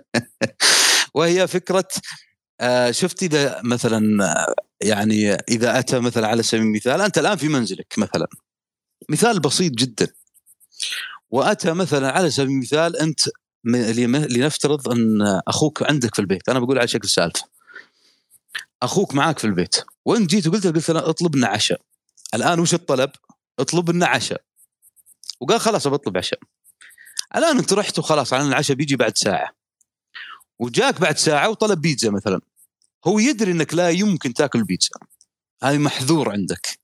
[1.15, 1.89] وهي فكرة
[2.61, 4.35] آه، شفت إذا مثلا
[4.81, 8.27] يعني إذا أتى مثلا على سبيل المثال أنت الآن في منزلك مثلا.
[9.09, 10.09] مثال بسيط جدا.
[11.31, 13.21] وأتى مثلا على سبيل المثال أنت
[13.65, 17.49] لنفترض أن أخوك عندك في البيت أنا بقول على شكل سالفة.
[18.83, 21.81] أخوك معاك في البيت وانت جيت وقلت قلت له اطلب لنا عشاء.
[22.35, 23.11] الآن وش الطلب؟
[23.59, 24.43] اطلب لنا عشاء.
[25.41, 26.41] وقال خلاص بطلب عشاء.
[27.37, 29.55] الآن أنت رحت وخلاص على العشاء بيجي بعد ساعة.
[30.59, 32.41] وجاك بعد ساعة وطلب بيتزا مثلا.
[33.07, 34.91] هو يدري إنك لا يمكن تاكل بيتزا.
[35.63, 36.79] هذه محظور عندك.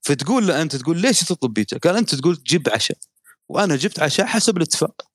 [0.00, 2.98] فتقول له أنت تقول ليش تطلب بيتزا؟ قال أنت تقول جيب عشاء.
[3.48, 5.09] وأنا جبت عشاء حسب الاتفاق.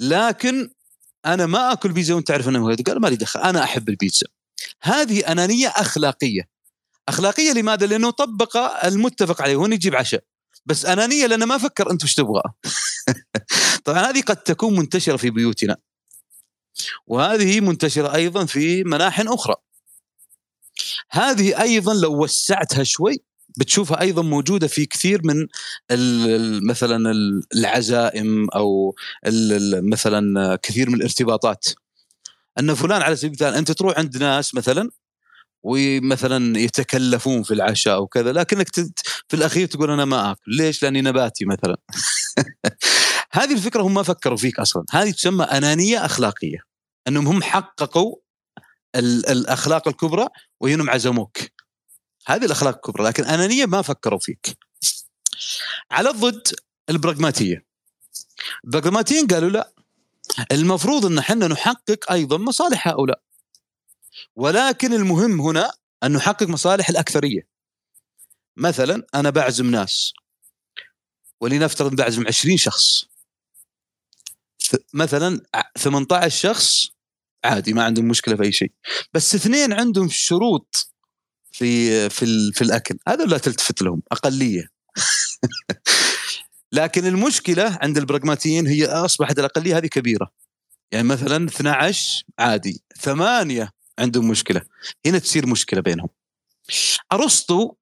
[0.00, 0.70] لكن
[1.26, 3.40] أنا ما أكل بيتزا وأنت تعرف أنه قال ما لي دخل.
[3.40, 4.26] أنا أحب البيتزا.
[4.82, 6.48] هذه أنانية أخلاقية.
[7.08, 9.56] أخلاقية لماذا؟ لأنه طبق المتفق عليه.
[9.56, 10.24] هو يجيب عشاء.
[10.66, 12.42] بس أنانية لأنه ما فكر أنت وش تبغى.
[13.84, 15.76] طبعا هذه قد تكون منتشرة في بيوتنا.
[17.06, 19.54] وهذه منتشرة أيضا في مناح أخرى.
[21.10, 23.22] هذه أيضا لو وسعتها شوي
[23.56, 25.46] بتشوفها أيضا موجودة في كثير من
[26.66, 27.12] مثلا
[27.54, 28.94] العزائم أو
[29.82, 31.66] مثلا كثير من الارتباطات.
[32.58, 34.90] أن فلان على سبيل المثال أنت تروح عند ناس مثلا
[35.62, 38.74] ومثلا يتكلفون في العشاء وكذا لكنك
[39.28, 40.40] في الأخير تقول أنا ما أكل.
[40.46, 41.76] ليش؟ لأني نباتي مثلا.
[43.32, 44.84] هذه الفكرة هم ما فكروا فيك أصلا.
[44.90, 46.58] هذه تسمى أنانية أخلاقية.
[47.08, 48.16] أنهم هم حققوا
[48.96, 50.28] الأخلاق الكبرى
[50.60, 51.38] وهنهم عزموك.
[52.26, 54.58] هذه الأخلاق الكبرى لكن أنانية ما فكروا فيك.
[55.90, 56.48] على الضد
[56.90, 57.66] البراغماتية.
[58.64, 59.72] البراغماتيين قالوا لا
[60.52, 63.20] المفروض إن إحنا نحقق أيضا مصالح هؤلاء.
[64.36, 65.72] ولكن المهم هنا
[66.02, 67.48] أن نحقق مصالح الأكثرية.
[68.56, 70.12] مثلا أنا بعزم ناس
[71.40, 73.04] ولنفترض بعزم 20 شخص.
[74.94, 75.40] مثلا
[75.78, 76.86] 18 شخص
[77.44, 78.72] عادي ما عندهم مشكلة في أي شيء.
[79.14, 80.95] بس اثنين عندهم شروط
[81.58, 82.98] في في في الأكل.
[83.08, 84.68] هذا لا تلتفت لهم أقلية.
[86.72, 90.30] لكن المشكلة عند البراغماتيين هي أصبحت الأقلية هذه كبيرة.
[90.92, 94.62] يعني مثلا 12 عادي ثمانية عندهم مشكلة.
[95.06, 96.08] هنا تصير مشكلة بينهم.
[97.12, 97.74] أرسطو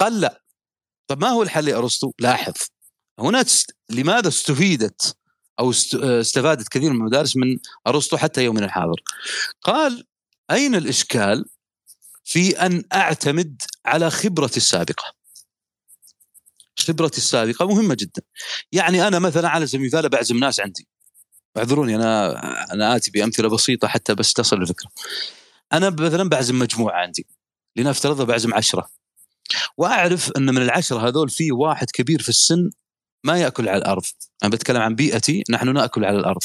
[0.00, 0.42] قال لا.
[1.06, 2.54] طب ما هو الحل يا أرسطو؟ لاحظ.
[3.18, 3.44] هنا
[3.90, 5.16] لماذا استفيدت
[5.60, 5.70] أو
[6.20, 9.02] استفادت كثير من المدارس من أرسطو حتى يومنا الحاضر؟
[9.62, 10.04] قال
[10.50, 11.44] أين الإشكال؟
[12.24, 15.14] في أن أعتمد على خبرتي السابقة.
[16.78, 18.22] خبرتي السابقة مهمة جدا.
[18.72, 20.88] يعني أنا مثلا على سبيل المثال بعزم ناس عندي.
[21.56, 24.90] اعذروني أنا أنا آتي بأمثلة بسيطة حتى بس تصل الفكرة.
[25.72, 27.26] أنا مثلا بعزم مجموعة عندي.
[27.76, 28.90] لنفترض بعزم عشرة.
[29.76, 32.70] وأعرف أن من العشرة هذول في واحد كبير في السن
[33.24, 34.02] ما يأكل على الأرض.
[34.42, 36.42] أنا بتكلم عن بيئتي نحن نأكل على الأرض.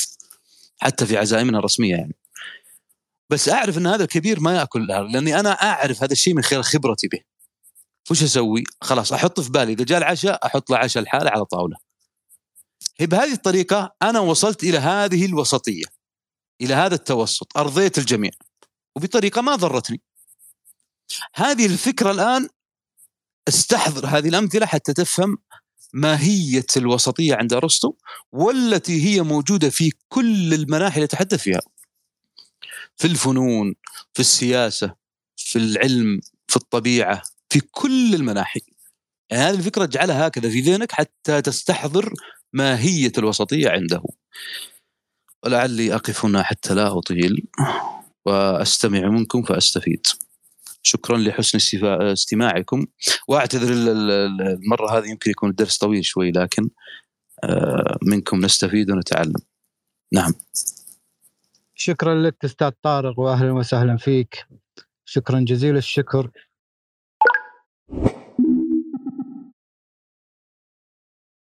[0.77, 2.15] حتى في عزائمنا الرسمية يعني.
[3.29, 7.07] بس أعرف إن هذا الكبير ما يأكل لأني أنا أعرف هذا الشيء من خلال خبرتي
[7.07, 7.19] به
[8.11, 11.77] وش أسوي؟ خلاص أحط في بالي إذا جاء العشاء أحط له عشاء الحالة على طاولة.
[12.99, 15.83] بهذه الطريقة أنا وصلت إلى هذه الوسطية.
[16.61, 18.31] إلى هذا التوسط، أرضيت الجميع.
[18.95, 20.01] وبطريقة ما ضرتني.
[21.35, 22.49] هذه الفكرة الآن
[23.47, 25.37] استحضر هذه الأمثلة حتى تفهم
[25.93, 27.93] ماهية الوسطية عند أرسطو
[28.31, 31.61] والتي هي موجودة في كل المناحي اللي يتحدث فيها.
[32.97, 33.75] في الفنون،
[34.13, 34.95] في السياسة،
[35.35, 38.61] في العلم، في الطبيعة، في كل المناحي.
[39.31, 42.13] يعني هذه الفكرة اجعلها هكذا في ذهنك حتى تستحضر
[42.53, 44.03] ماهية الوسطية عنده.
[45.45, 47.47] ولعلي أقف هنا حتى لا أطيل
[48.25, 50.07] وأستمع منكم فأستفيد.
[50.83, 52.85] شكرا لحسن استماعكم.
[53.27, 56.69] وأعتذر المرة هذه يمكن يكون الدرس طويل شوي لكن
[57.43, 59.41] آه، منكم نستفيد ونتعلم.
[60.13, 60.33] نعم.
[61.79, 64.47] شكرا لك أستاذ طارق واهلا وسهلا فيك.
[65.05, 66.29] شكرا جزيل الشكر.